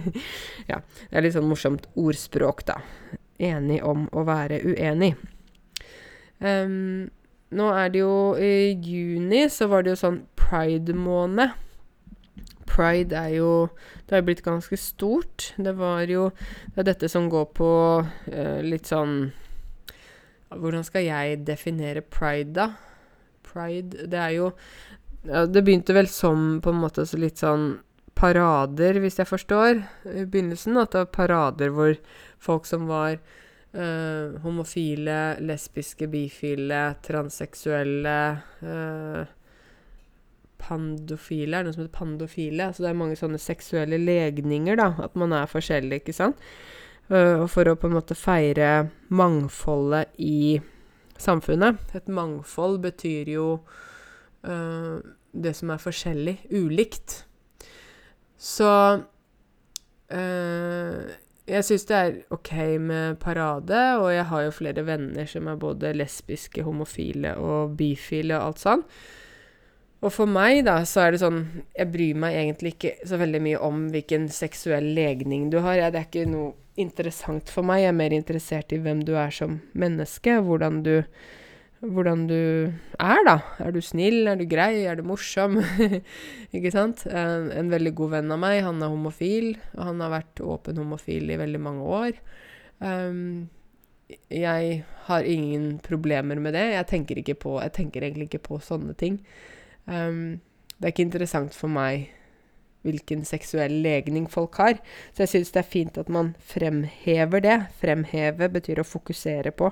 [0.72, 2.78] ja, det er litt sånn morsomt ordspråk, da.
[3.42, 5.16] Enig om å være uenig.
[6.42, 7.10] Um,
[7.54, 11.58] nå er det jo i juni, så var det jo sånn pride-måned
[12.72, 13.52] pride er jo
[14.08, 15.54] Det har blitt ganske stort.
[15.58, 16.30] Det var jo
[16.72, 17.72] Det er dette som går på
[18.02, 19.32] uh, litt sånn
[20.52, 22.72] Hvordan skal jeg definere pride, da?
[23.44, 24.52] pride Det er jo
[25.28, 27.74] ja, Det begynte vel som på en måte så litt sånn
[28.22, 30.78] parader, hvis jeg forstår, i begynnelsen.
[30.78, 31.96] At det var parader hvor
[32.42, 38.18] folk som var uh, homofile, lesbiske, bifile, transseksuelle
[38.64, 39.38] uh,
[40.62, 42.68] Pandofile, er det noe som heter pandofile?
[42.68, 44.92] Altså det er mange sånne seksuelle legninger, da.
[45.02, 46.38] At man er forskjellig, ikke sant.
[47.10, 48.68] Uh, for å på en måte feire
[49.10, 50.60] mangfoldet i
[51.18, 51.82] samfunnet.
[51.98, 53.48] Et mangfold betyr jo
[54.42, 57.20] det som er forskjellig, ulikt.
[58.42, 58.70] Så
[60.10, 61.10] øh,
[61.52, 62.52] jeg syns det er OK
[62.82, 68.38] med parade, og jeg har jo flere venner som er både lesbiske, homofile og bifile
[68.40, 68.86] og alt sånn.
[70.02, 71.44] Og for meg, da, så er det sånn
[71.78, 75.78] Jeg bryr meg egentlig ikke så veldig mye om hvilken seksuell legning du har.
[75.78, 77.84] Ja, det er ikke noe interessant for meg.
[77.84, 80.96] Jeg er mer interessert i hvem du er som menneske, hvordan du
[81.82, 82.42] hvordan du
[83.02, 83.38] er, da.
[83.60, 84.28] Er du snill?
[84.30, 84.84] Er du grei?
[84.86, 85.58] Er du morsom?
[86.56, 87.08] ikke sant?
[87.10, 89.56] En, en, veldig god venn av meg, han er homofil.
[89.78, 92.22] Og han har vært åpen homofil i veldig mange år.
[92.78, 93.50] Um,
[94.30, 96.68] jeg har ingen problemer med det.
[96.76, 99.22] Jeg tenker, på, jeg tenker egentlig ikke på sånne ting.
[99.90, 100.42] Um,
[100.78, 102.12] det er ikke interessant for meg
[102.86, 104.80] hvilken seksuell legning folk har.
[105.14, 107.58] Så jeg syns det er fint at man fremhever det.
[107.82, 109.70] Fremheve betyr å fokusere på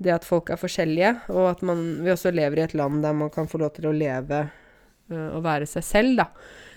[0.00, 3.16] det at folk er forskjellige, og at man, vi også lever i et land der
[3.16, 6.30] man kan få lov til å leve uh, og være seg selv, da.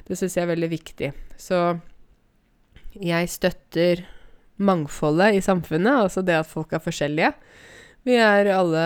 [0.03, 1.09] Det syns jeg er veldig viktig.
[1.39, 1.59] Så
[2.99, 4.03] jeg støtter
[4.63, 7.31] mangfoldet i samfunnet, altså det at folk er forskjellige.
[8.03, 8.83] Vi er alle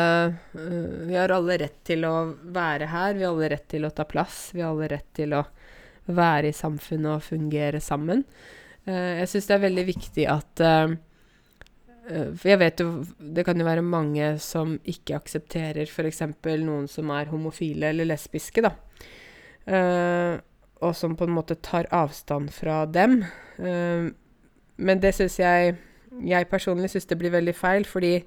[0.54, 2.14] uh, Vi har alle rett til å
[2.54, 5.34] være her, vi har alle rett til å ta plass, vi har alle rett til
[5.34, 5.42] å
[6.08, 8.22] være i samfunnet og fungere sammen.
[8.86, 10.66] Uh, jeg syns det er veldig viktig at
[12.08, 16.22] for jeg vet jo Det kan jo være mange som ikke aksepterer f.eks.
[16.64, 18.74] noen som er homofile eller lesbiske, da.
[19.68, 20.40] Uh,
[20.80, 23.20] og som på en måte tar avstand fra dem.
[23.60, 24.14] Uh,
[24.78, 25.76] men det syns jeg
[26.24, 28.24] Jeg personlig syns det blir veldig feil, fordi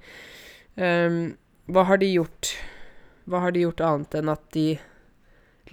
[0.76, 1.32] um,
[1.66, 2.52] hva har de gjort?
[3.24, 4.66] Hva har de gjort annet enn at de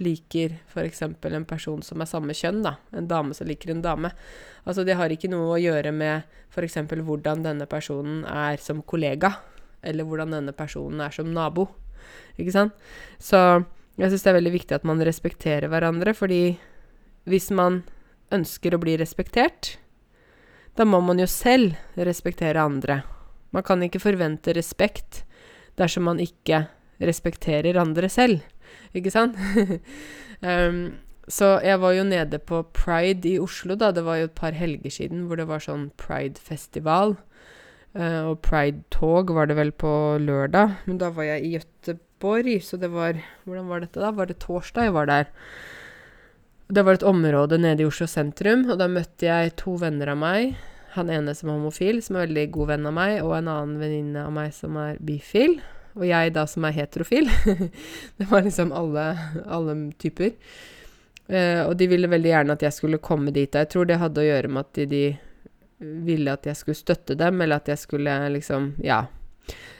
[0.02, 1.02] liker f.eks.
[1.02, 2.76] en person som er samme kjønn, da.
[2.96, 4.12] En dame som liker en dame.
[4.64, 6.78] Altså, det har ikke noe å gjøre med f.eks.
[6.92, 9.34] hvordan denne personen er som kollega,
[9.82, 11.68] eller hvordan denne personen er som nabo.
[12.38, 12.74] Ikke sant?
[13.18, 13.38] Så
[13.98, 16.42] jeg syns det er veldig viktig at man respekterer hverandre, fordi
[17.28, 17.82] hvis man
[18.34, 19.76] ønsker å bli respektert,
[20.78, 23.02] da må man jo selv respektere andre.
[23.50, 25.24] Man kan ikke forvente respekt
[25.78, 26.66] dersom man ikke
[27.02, 28.44] respekterer andre selv.
[28.96, 29.36] Ikke sant?
[30.46, 30.80] um,
[31.28, 33.92] så jeg var jo nede på Pride i Oslo, da.
[33.92, 37.18] Det var jo et par helger siden hvor det var sånn Pride-festival.
[37.96, 40.78] Uh, og Pride-tog var det vel på lørdag.
[40.88, 44.12] Men da var jeg i Gøteborg, så det var Hvordan var dette, da?
[44.14, 45.28] Var det torsdag jeg var der?
[46.68, 50.18] Det var et område nede i Oslo sentrum, og da møtte jeg to venner av
[50.20, 50.58] meg.
[50.96, 53.80] Han ene som er homofil, som er veldig god venn av meg, og en annen
[53.80, 55.58] venninne av meg som er bifil.
[55.98, 57.30] Og jeg da som er heterofil.
[58.18, 59.10] det var liksom alle,
[59.46, 60.34] alle typer.
[61.28, 63.52] Uh, og de ville veldig gjerne at jeg skulle komme dit.
[63.52, 65.04] Jeg tror det hadde å gjøre med at de, de,
[66.06, 69.06] ville at jeg skulle støtte dem, eller at jeg skulle liksom Ja.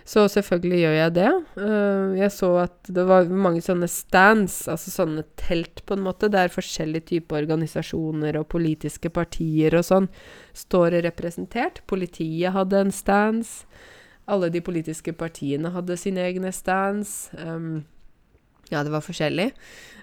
[0.08, 1.30] Så selvfølgelig gjør jeg det.
[1.60, 6.30] Uh, jeg så at det var mange sånne stands, altså sånne telt, på en måte,
[6.32, 10.08] der forskjellige typer organisasjoner og politiske partier og sånn
[10.56, 11.82] står representert.
[11.88, 13.60] Politiet hadde en stands.
[14.28, 17.30] Alle de politiske partiene hadde sine egne stands.
[17.32, 17.86] Um,
[18.68, 19.52] ja, det var forskjellig.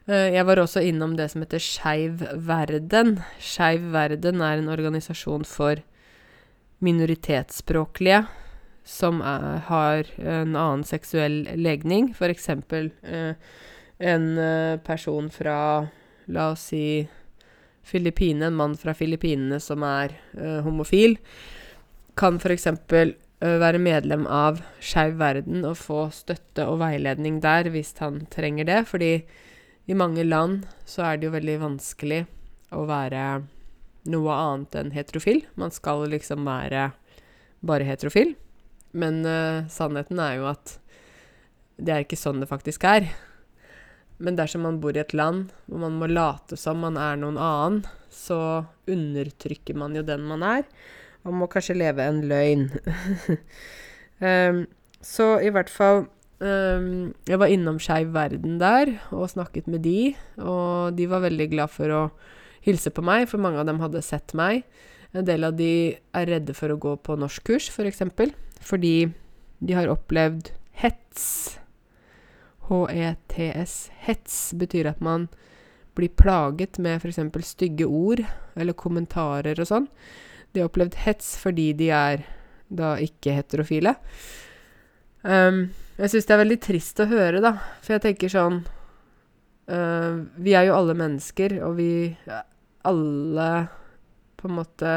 [0.10, 3.20] Uh, jeg var også innom det som heter Skeiv verden.
[3.38, 5.84] Skeiv verden er en organisasjon for
[6.86, 8.26] minoritetsspråklige
[8.86, 12.10] som er, har en annen seksuell legning.
[12.18, 13.38] Eksempel uh,
[14.02, 15.60] en uh, person fra,
[16.26, 17.06] la oss si,
[17.86, 20.16] Filippinene, en mann fra Filippinene som er
[20.66, 21.20] homofil,
[22.18, 28.24] kan eksempel være medlem av Skeiv verden og få støtte og veiledning der hvis han
[28.32, 28.80] trenger det.
[28.88, 29.12] Fordi
[29.86, 32.24] i mange land så er det jo veldig vanskelig
[32.76, 33.26] å være
[34.12, 35.44] noe annet enn heterofil.
[35.60, 36.90] Man skal liksom være
[37.66, 38.36] bare heterofil.
[38.96, 40.78] Men uh, sannheten er jo at
[41.76, 43.10] det er ikke sånn det faktisk er.
[44.18, 47.40] Men dersom man bor i et land hvor man må late som man er noen
[47.42, 50.64] annen, så undertrykker man jo den man er.
[51.26, 52.68] Man må kanskje leve en løgn.
[54.22, 54.66] um,
[55.16, 56.06] så i hvert fall
[56.40, 61.50] um, Jeg var innom Skeiv verden der og snakket med de, og de var veldig
[61.52, 62.04] glad for å
[62.66, 64.64] hilse på meg, for mange av dem hadde sett meg.
[65.16, 68.34] En del av de er redde for å gå på norskkurs, f.eks., for
[68.66, 68.96] fordi
[69.62, 70.50] de har opplevd
[70.82, 71.58] hets,
[72.66, 73.74] H-e-t-s.
[74.08, 75.28] Hets betyr at man
[75.96, 77.22] blir plaget med f.eks.
[77.46, 78.24] stygge ord
[78.58, 79.86] eller kommentarer og sånn.
[80.56, 82.24] De har opplevd hets fordi de er
[82.72, 83.96] da ikke heterofile.
[85.26, 85.68] Um,
[86.00, 88.60] jeg syns det er veldig trist å høre, da, for jeg tenker sånn
[89.72, 90.14] uh,
[90.44, 91.90] Vi er jo alle mennesker, og vi
[92.86, 93.50] alle
[94.38, 94.96] på en måte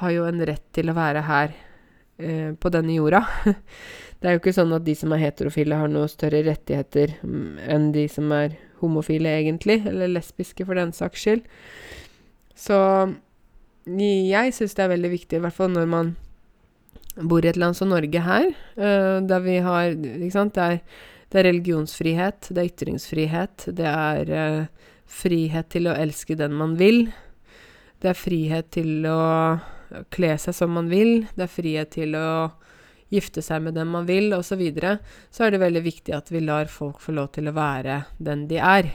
[0.00, 3.22] har jo en rett til å være her uh, på denne jorda.
[4.20, 7.56] det er jo ikke sånn at de som er heterofile, har noe større rettigheter um,
[7.64, 11.48] enn de som er homofile, egentlig, eller lesbiske, for den saks skyld.
[12.56, 12.78] Så
[13.98, 16.12] jeg syns det er veldig viktig, i hvert fall når man
[17.16, 20.78] bor i et land som Norge her, uh, der vi har Ikke sant, det er,
[21.30, 26.76] det er, religionsfrihet, det er ytringsfrihet, det er uh, frihet til å elske den man
[26.78, 27.08] vil.
[28.00, 29.20] Det er frihet til å
[30.14, 31.26] kle seg som man vil.
[31.34, 32.30] Det er frihet til å
[33.10, 34.62] gifte seg med den man vil, osv.
[34.78, 34.96] Så,
[35.34, 38.46] så er det veldig viktig at vi lar folk få lov til å være den
[38.50, 38.92] de er.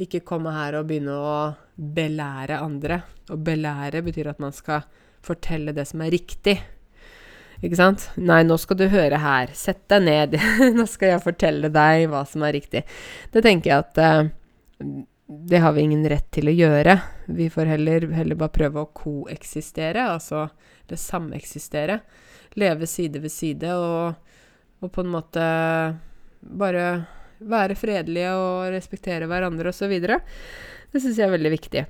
[0.00, 1.34] Ikke komme her og begynne å
[1.76, 3.02] belære andre.
[3.28, 4.86] Å belære betyr at man skal
[5.22, 6.56] fortelle det som er riktig.
[7.62, 8.08] Ikke sant?
[8.18, 9.52] Nei, nå skal du høre her.
[9.54, 10.36] Sett deg ned.
[10.78, 12.82] nå skal jeg fortelle deg hva som er riktig.
[13.30, 14.32] Det tenker jeg at uh,
[15.52, 16.96] det har vi ingen rett til å gjøre.
[17.30, 20.48] Vi får heller, heller bare prøve å koeksistere, altså
[20.90, 22.00] det sameksistere.
[22.58, 24.18] Leve side ved side og,
[24.82, 25.44] og på en måte
[26.42, 26.86] bare
[27.50, 29.94] være fredelige og respektere hverandre osv.
[30.02, 31.86] Det syns jeg er veldig viktig.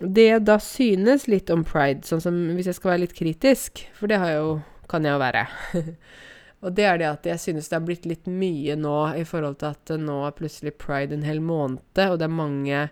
[0.00, 4.10] Det da synes litt om pride, sånn som hvis jeg skal være litt kritisk, for
[4.10, 4.58] det jeg jo
[4.90, 5.44] kan jeg jo være.
[6.64, 9.60] og det er det at jeg synes det har blitt litt mye nå i forhold
[9.60, 12.88] til at nå er plutselig pride en hel måned, og det er mange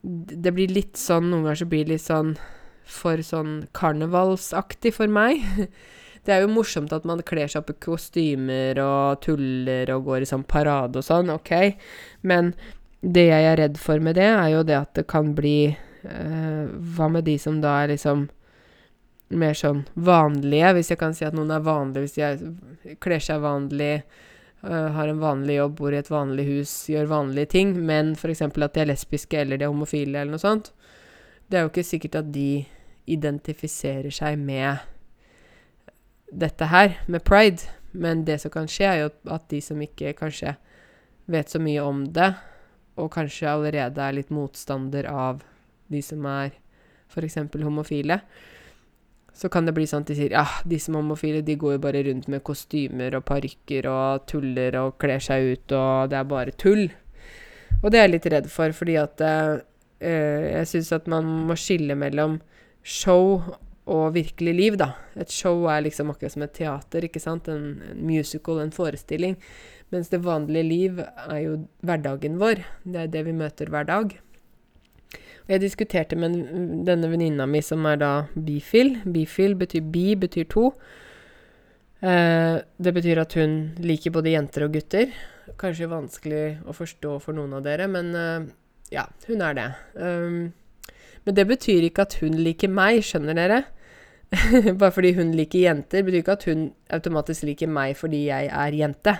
[0.00, 2.36] Det blir litt sånn Noen ganger så blir det litt sånn
[2.88, 5.42] for sånn karnevalsaktig for meg.
[6.28, 10.26] Det er jo morsomt at man kler seg opp i kostymer og tuller og går
[10.26, 11.54] i sånn parade og sånn, OK,
[12.28, 12.52] men
[13.00, 16.64] det jeg er redd for med det, er jo det at det kan bli eh,
[16.68, 18.26] Hva med de som da er liksom
[19.28, 23.42] mer sånn vanlige, hvis jeg kan si at noen er vanlige, hvis de kler seg
[23.44, 24.02] vanlig,
[24.64, 28.46] uh, har en vanlig jobb, bor i et vanlig hus, gjør vanlige ting, men f.eks.
[28.48, 30.72] at de er lesbiske eller de er homofile eller noe sånt.
[31.48, 32.64] Det er jo ikke sikkert at de
[33.08, 34.80] identifiserer seg med
[36.30, 40.14] dette her, med pride, men det som kan skje, er jo at de som ikke
[40.18, 40.54] kanskje
[41.28, 42.32] vet så mye om det,
[42.98, 45.42] og kanskje allerede er litt motstander av
[45.88, 46.56] de som er
[47.08, 47.38] f.eks.
[47.62, 48.20] homofile,
[49.38, 51.76] så kan det bli sånn at de sier ja, de som er homofile, de går
[51.76, 56.18] jo bare rundt med kostymer og parykker og tuller og kler seg ut, og det
[56.18, 56.88] er bare tull.
[57.78, 59.60] Og det er jeg litt redd for, fordi at uh,
[60.02, 62.40] jeg syns at man må skille mellom
[62.82, 63.38] show
[63.88, 64.92] og virkelig liv, da.
[65.16, 67.48] Et show er liksom akkurat som et teater, ikke sant.
[67.48, 69.38] En, en musical, en forestilling.
[69.94, 72.62] Mens det vanlige liv er jo hverdagen vår.
[72.84, 74.12] Det er det vi møter hver dag.
[75.48, 76.36] Og Jeg diskuterte med
[76.84, 78.98] denne venninna mi som er da bifil.
[79.08, 80.68] Bifil betyr bi, betyr to.
[82.04, 85.08] Eh, det betyr at hun liker både jenter og gutter.
[85.58, 88.50] Kanskje vanskelig å forstå for noen av dere, men eh,
[88.92, 89.68] ja, hun er det.
[89.96, 90.52] Um,
[91.24, 93.62] men det betyr ikke at hun liker meg, skjønner dere?
[94.80, 98.76] Bare fordi hun liker jenter, betyr ikke at hun automatisk liker meg fordi jeg er
[98.76, 99.14] jente.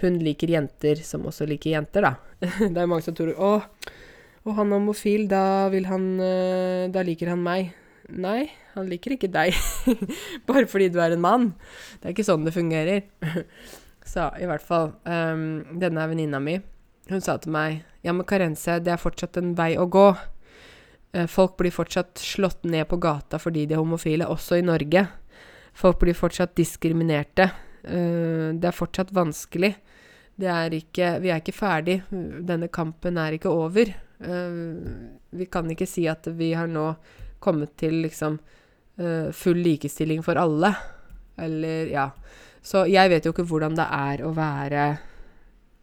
[0.00, 2.14] Hun liker jenter som også liker jenter, da.
[2.72, 3.50] det er mange som tror Å,
[4.46, 7.74] og han er homofil, da han eh, Da liker han meg.
[8.10, 9.54] Nei, han liker ikke deg.
[10.48, 11.52] Bare fordi du er en mann.
[12.00, 13.04] Det er ikke sånn det fungerer.
[14.06, 16.56] Så i hvert fall um, Denne venninna mi,
[17.12, 20.08] hun sa til meg Ja, men Karense, det er fortsatt en vei å gå.
[21.16, 25.06] Uh, folk blir fortsatt slått ned på gata fordi de er homofile, også i Norge.
[25.74, 27.50] Folk blir fortsatt diskriminerte.
[27.84, 29.74] Uh, det er fortsatt vanskelig.
[30.40, 31.98] Er ikke Vi er ikke ferdig.
[32.10, 33.90] Denne kampen er ikke over.
[34.20, 34.78] Uh,
[35.36, 36.94] vi kan ikke si at vi har nå
[37.40, 38.38] kommet til liksom
[39.32, 40.68] full likestilling for alle.
[41.40, 42.02] Eller ja.
[42.60, 44.82] Så jeg vet jo ikke hvordan det er å være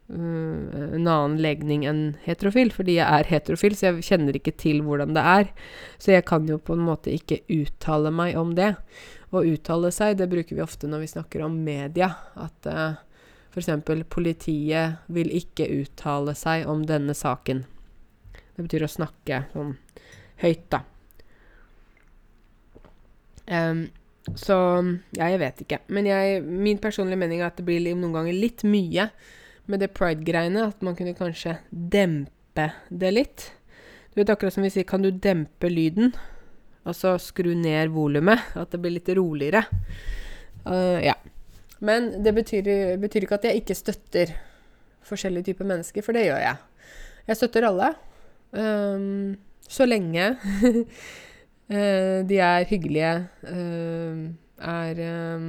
[0.08, 5.12] en annen legning enn heterofil, fordi jeg er heterofil, så jeg kjenner ikke til hvordan
[5.16, 5.50] det er.
[6.00, 8.72] Så jeg kan jo på en måte ikke uttale meg om det.
[9.28, 12.08] Å uttale seg, det bruker vi ofte når vi snakker om media.
[12.40, 12.96] At uh,
[13.52, 13.68] f.eks.
[14.08, 17.66] politiet vil ikke uttale seg om denne saken.
[18.32, 19.76] Det betyr å snakke sånn
[20.40, 20.86] høyt, da.
[23.48, 23.88] Um,
[24.36, 24.56] så
[25.16, 25.82] ja, jeg vet ikke.
[25.92, 29.10] Men jeg, min personlige mening er at det blir noen ganger litt mye
[29.68, 30.68] med det pride-greiene.
[30.72, 33.48] At man kunne kanskje dempe det litt.
[34.12, 36.14] Du vet akkurat som vi sier, kan du dempe lyden?
[36.88, 38.50] Altså skru ned volumet.
[38.58, 39.64] At det blir litt roligere.
[40.64, 41.14] Uh, ja.
[41.84, 44.32] Men det betyr, betyr, ikke at jeg ikke støtter
[45.06, 46.56] forskjellige typer mennesker, for det gjør jeg.
[47.28, 47.92] Jeg støtter alle.
[48.50, 49.36] Um,
[49.68, 53.14] så lenge uh, de er hyggelige,
[53.44, 54.26] uh,
[54.58, 55.02] er
[55.36, 55.48] um,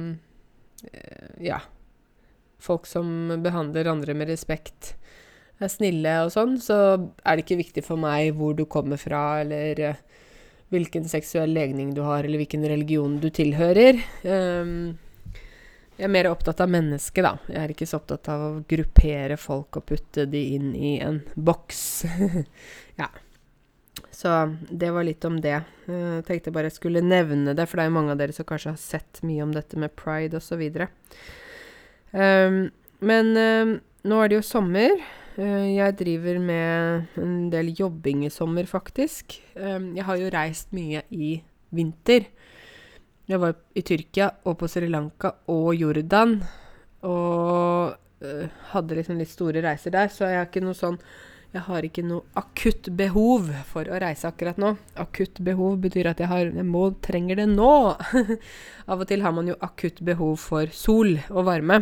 [1.40, 1.58] Ja.
[2.60, 4.94] Folk som behandler andre med respekt,
[5.60, 9.42] er snille og sånn, så er det ikke viktig for meg hvor du kommer fra,
[9.42, 10.00] eller uh,
[10.72, 14.00] hvilken seksuell legning du har, eller hvilken religion du tilhører.
[14.24, 14.96] Um,
[16.00, 17.34] jeg er mer opptatt av mennesket, da.
[17.50, 21.20] Jeg er ikke så opptatt av å gruppere folk og putte de inn i en
[21.36, 21.82] boks.
[23.00, 23.10] ja.
[24.08, 24.32] Så
[24.70, 25.58] det var litt om det.
[25.84, 28.48] Jeg tenkte bare jeg skulle nevne det, for det er jo mange av dere som
[28.48, 30.62] kanskje har sett mye om dette med pride osv.
[30.80, 30.88] Um,
[32.12, 33.74] men um,
[34.10, 34.96] nå er det jo sommer.
[35.36, 39.38] Uh, jeg driver med en del jobbing i sommer, faktisk.
[39.54, 41.36] Um, jeg har jo reist mye i
[41.70, 42.26] vinter.
[43.30, 46.40] Jeg var i Tyrkia og på Sri Lanka og Jordan.
[47.06, 47.94] Og
[48.26, 50.98] øh, hadde liksom litt store reiser der, så jeg har ikke noe sånn
[51.50, 54.76] jeg har ikke noe akutt behov for å reise akkurat nå.
[55.02, 57.72] Akutt behov betyr at jeg, har, jeg må, trenger det nå.
[58.90, 61.80] Av og til har man jo akutt behov for sol og varme.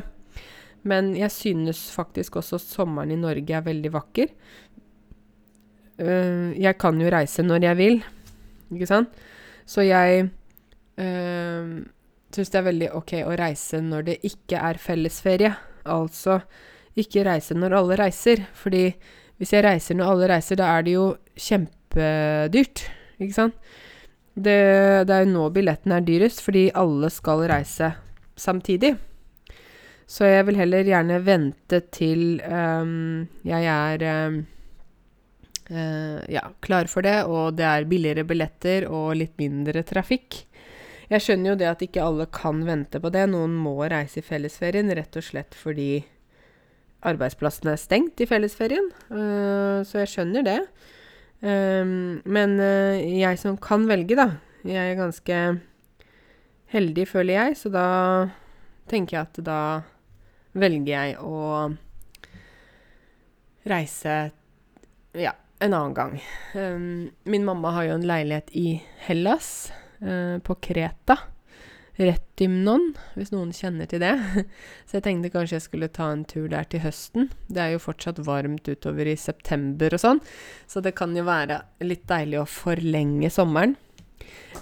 [0.86, 4.32] Men jeg synes faktisk også sommeren i Norge er veldig vakker.
[5.98, 7.96] Uh, jeg kan jo reise når jeg vil,
[8.70, 9.22] ikke sant?
[9.68, 11.72] Så jeg uh, ehm,
[12.32, 15.50] syns det er veldig ok å reise når det ikke er fellesferie.
[15.88, 16.38] Altså
[16.98, 18.46] ikke reise når alle reiser.
[18.56, 18.86] Fordi
[19.38, 22.86] hvis jeg reiser når alle reiser, da er det jo kjempedyrt,
[23.18, 23.58] ikke sant?
[24.38, 24.58] Det,
[25.08, 27.90] det er jo nå billetten er dyrest, fordi alle skal reise
[28.38, 28.94] samtidig.
[30.08, 34.38] Så jeg vil heller gjerne vente til um, jeg er um,
[35.68, 40.46] uh, ja, klar for det, og det er billigere billetter og litt mindre trafikk.
[41.12, 43.26] Jeg skjønner jo det at ikke alle kan vente på det.
[43.32, 46.06] Noen må reise i fellesferien rett og slett fordi
[47.08, 48.88] arbeidsplassen er stengt i fellesferien.
[49.12, 50.58] Uh, så jeg skjønner det.
[51.44, 55.36] Um, men uh, jeg som kan velge, da Jeg er ganske
[56.72, 57.86] heldig, føler jeg, så da
[58.90, 59.60] tenker jeg at da
[60.52, 61.68] velger jeg å
[63.68, 64.14] reise
[65.18, 66.14] ja, en annen gang.
[66.54, 68.68] Um, min mamma har jo en leilighet i
[69.08, 69.72] Hellas.
[70.02, 71.18] uh, på Kreta.
[71.98, 74.12] Retymnon, hvis noen kjenner til det.
[74.86, 77.32] Så jeg tenkte kanskje jeg skulle ta en tur der til høsten.
[77.50, 80.22] Det er jo fortsatt varmt utover i september og sånn,
[80.70, 83.74] så det kan jo være litt deilig å forlenge sommeren.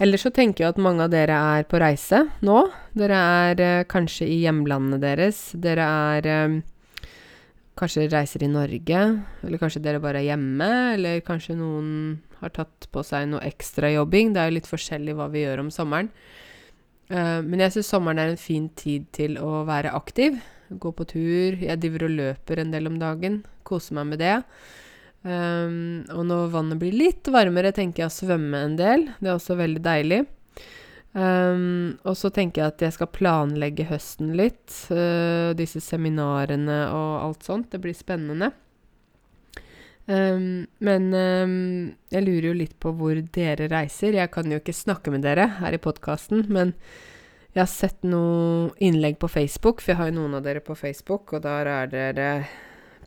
[0.00, 2.62] Eller så tenker jeg at mange av dere er på reise nå.
[2.96, 5.50] Dere er eh, kanskje i hjemlandene deres.
[5.60, 5.84] Dere
[6.14, 6.56] er eh,
[7.76, 9.00] Kanskje reiser i Norge,
[9.44, 11.90] eller kanskje dere bare er hjemme, eller kanskje noen
[12.40, 14.30] har tatt på seg noe ekstrajobbing.
[14.32, 16.08] Det er jo litt forskjellig hva vi gjør om sommeren.
[17.12, 20.40] Eh, men jeg syns sommeren er en fin tid til å være aktiv.
[20.72, 21.60] Gå på tur.
[21.60, 23.42] Jeg driver og løper en del om dagen.
[23.68, 24.38] Koser meg med det.
[25.26, 29.08] Um, og når vannet blir litt varmere, tenker jeg å svømme en del.
[29.18, 30.20] Det er også veldig deilig.
[31.16, 34.68] Um, og så tenker jeg at jeg skal planlegge høsten litt.
[34.92, 37.70] Uh, disse seminarene og alt sånt.
[37.72, 38.52] Det blir spennende.
[40.06, 41.56] Um, men um,
[42.12, 44.18] jeg lurer jo litt på hvor dere reiser.
[44.20, 46.76] Jeg kan jo ikke snakke med dere her i podkasten, men
[47.56, 50.76] jeg har sett noen innlegg på Facebook, for jeg har jo noen av dere på
[50.76, 52.30] Facebook, og der er dere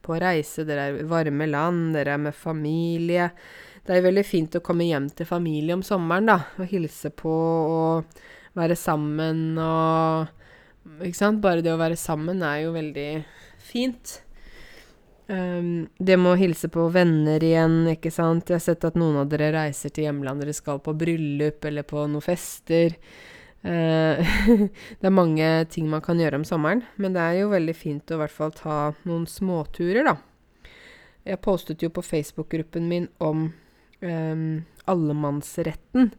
[0.01, 3.29] på reise, dere er i varme land, dere er med familie.
[3.89, 7.31] Det er veldig fint å komme hjem til familie om sommeren, da, og hilse på
[7.33, 8.19] og
[8.53, 10.35] være sammen og
[11.01, 11.39] Ikke sant?
[11.41, 13.07] Bare det å være sammen er jo veldig
[13.61, 14.13] fint.
[15.25, 18.49] Um, det med å hilse på venner igjen, ikke sant.
[18.49, 21.85] Jeg har sett at noen av dere reiser til hjemlandet, dere skal på bryllup eller
[21.89, 22.93] på noen fester.
[23.65, 24.21] Uh,
[25.01, 28.13] det er mange ting man kan gjøre om sommeren, men det er jo veldig fint
[28.13, 28.77] å i hvert fall ta
[29.09, 30.15] noen småturer, da.
[31.25, 33.49] Jeg postet jo på Facebook-gruppen min om
[34.01, 36.11] um, allemannsretten.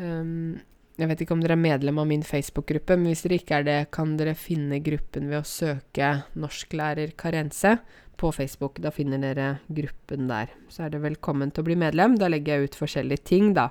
[0.00, 0.58] Um,
[1.00, 3.64] jeg vet ikke om dere er medlem av min Facebook-gruppe, men hvis dere ikke er
[3.64, 7.78] det, kan dere finne gruppen ved å søke 'Norsklærer Karense'
[8.20, 8.82] på Facebook.
[8.84, 10.52] Da finner dere gruppen der.
[10.68, 12.18] Så er dere velkommen til å bli medlem.
[12.20, 13.70] Da legger jeg ut forskjellige ting, da.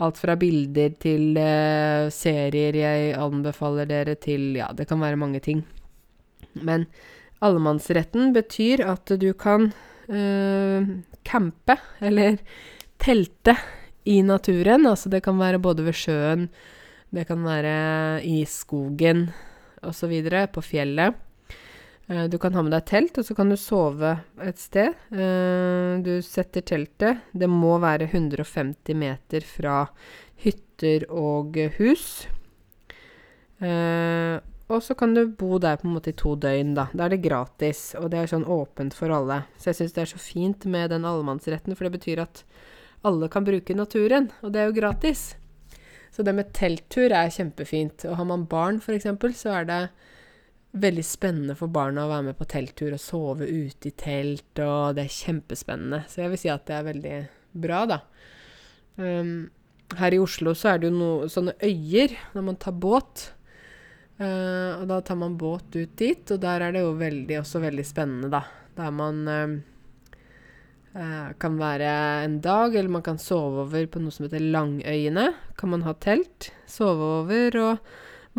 [0.00, 5.42] Alt fra bilder til uh, serier jeg anbefaler dere til Ja, det kan være mange
[5.44, 5.66] ting.
[6.56, 6.86] Men
[7.44, 9.74] allemannsretten betyr at du kan
[11.24, 12.40] campe, eller
[12.98, 13.54] telte,
[14.04, 14.86] i naturen.
[14.86, 16.46] Altså det kan være både ved sjøen,
[17.10, 19.28] det kan være i skogen
[19.86, 20.14] osv.,
[20.54, 21.18] på fjellet.
[22.10, 24.94] Uh, du kan ha med deg telt, og så kan du sove et sted.
[25.14, 27.22] Uh, du setter teltet.
[27.32, 29.84] Det må være 150 meter fra
[30.42, 32.26] hytter og hus.
[34.70, 36.86] Og så kan du bo der på en måte i to døgn, da.
[36.94, 39.42] Da er det gratis, og det er sånn åpent for alle.
[39.58, 42.44] Så jeg syns det er så fint med den allemannsretten, for det betyr at
[43.06, 45.32] alle kan bruke naturen, og det er jo gratis.
[46.14, 48.06] Så det med telttur er kjempefint.
[48.06, 49.10] Og har man barn, f.eks.,
[49.40, 49.80] så er det
[50.70, 54.94] veldig spennende for barna å være med på telttur og sove ute i telt, og
[54.94, 56.04] det er kjempespennende.
[56.06, 57.16] Så jeg vil si at det er veldig
[57.66, 57.98] bra, da.
[59.00, 59.50] Um,
[59.98, 63.30] her i Oslo så er det jo noe, sånne øyer når man tar båt.
[64.20, 67.62] Uh, og da tar man båt ut dit, og der er det jo veldig, også
[67.62, 68.42] veldig spennende, da.
[68.76, 69.54] Der man uh,
[71.40, 71.92] kan være
[72.26, 75.30] en dag, eller man kan sove over på noe som heter Langøyene.
[75.56, 77.74] Kan man ha telt, sove over og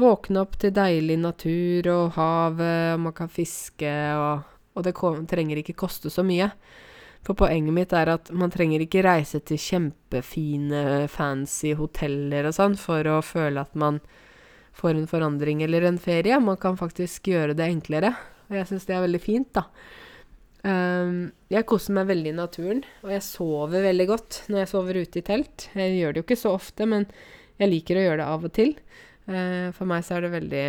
[0.01, 4.35] våkne opp til deilig natur og havet, og man kan fiske, og,
[4.77, 4.93] og det
[5.31, 6.51] trenger ikke koste så mye.
[7.25, 12.77] For poenget mitt er at man trenger ikke reise til kjempefine, fancy hoteller og sånn
[12.81, 13.99] for å føle at man
[14.77, 16.39] får en forandring eller en ferie.
[16.39, 18.13] Man kan faktisk gjøre det enklere.
[18.49, 19.67] Og jeg syns det er veldig fint, da.
[20.61, 24.99] Um, jeg koser meg veldig i naturen, og jeg sover veldig godt når jeg sover
[25.01, 25.67] ute i telt.
[25.73, 27.07] Jeg gjør det jo ikke så ofte, men
[27.61, 28.75] jeg liker å gjøre det av og til.
[29.25, 30.65] Uh, for meg så er det veldig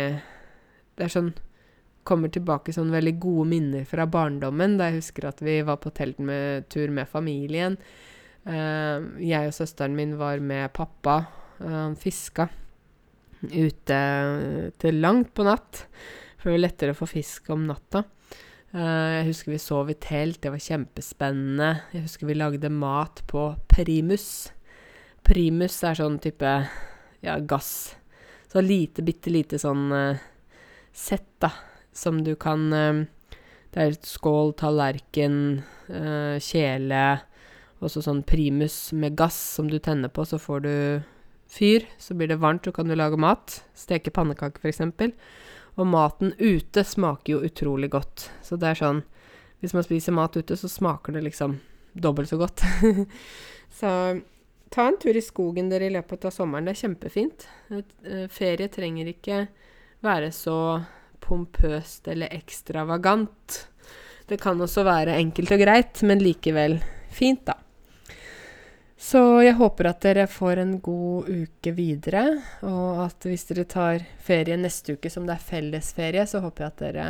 [0.93, 1.33] Det er sånn
[2.03, 5.91] kommer tilbake sånn veldig gode minner fra barndommen, da jeg husker at vi var på
[5.95, 7.77] telttur med familien.
[8.43, 11.21] Uh, jeg og søsteren min var med pappa.
[11.63, 12.49] Uh, fiska
[13.51, 13.99] ute
[14.81, 15.85] til langt på natt,
[16.37, 18.05] for det var lettere å få fisk om natta.
[18.73, 21.69] Uh, jeg husker vi sov i telt, det var kjempespennende.
[21.93, 24.29] Jeg husker vi lagde mat på primus.
[25.23, 26.55] Primus er sånn type
[27.23, 27.93] ja, gass.
[28.51, 29.87] Så lite, bitte lite sånn
[30.93, 31.51] sett, da
[31.93, 33.05] som du kan eh,
[33.73, 37.05] Det er et skål, tallerken, eh, kjele
[37.83, 40.75] Også sånn primus med gass som du tenner på, så får du
[41.53, 41.85] fyr.
[42.01, 43.61] Så blir det varmt, så kan du lage mat.
[43.77, 45.13] Steke pannekaker, f.eks.
[45.77, 48.29] Og maten ute smaker jo utrolig godt.
[48.45, 49.03] Så det er sånn
[49.63, 51.55] Hvis man spiser mat ute, så smaker det liksom
[51.93, 52.65] dobbelt så godt.
[53.79, 53.89] så
[54.73, 56.67] ta en tur i skogen dere i løpet av sommeren.
[56.67, 57.45] Det er kjempefint.
[57.71, 59.45] Uh, ferie trenger ikke
[60.03, 60.57] være så
[61.23, 63.61] pompøst eller ekstravagant.
[64.27, 66.81] Det kan også være enkelt og greit, men likevel
[67.13, 67.62] fint, da.
[69.03, 72.23] Så jeg håper at dere får en god uke videre,
[72.63, 76.71] og at hvis dere tar ferie neste uke som det er fellesferie, så håper jeg
[76.71, 77.07] at dere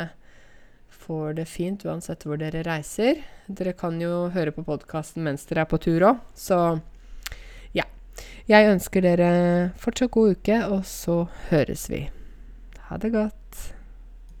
[1.04, 3.22] får det fint uansett hvor dere reiser.
[3.46, 6.58] Dere kan jo høre på podkasten mens dere er på tur òg, så
[7.78, 7.86] ja.
[8.50, 9.30] Jeg ønsker dere
[9.78, 11.22] fortsatt god uke, og så
[11.52, 12.08] høres vi.
[12.90, 13.43] Ha det godt.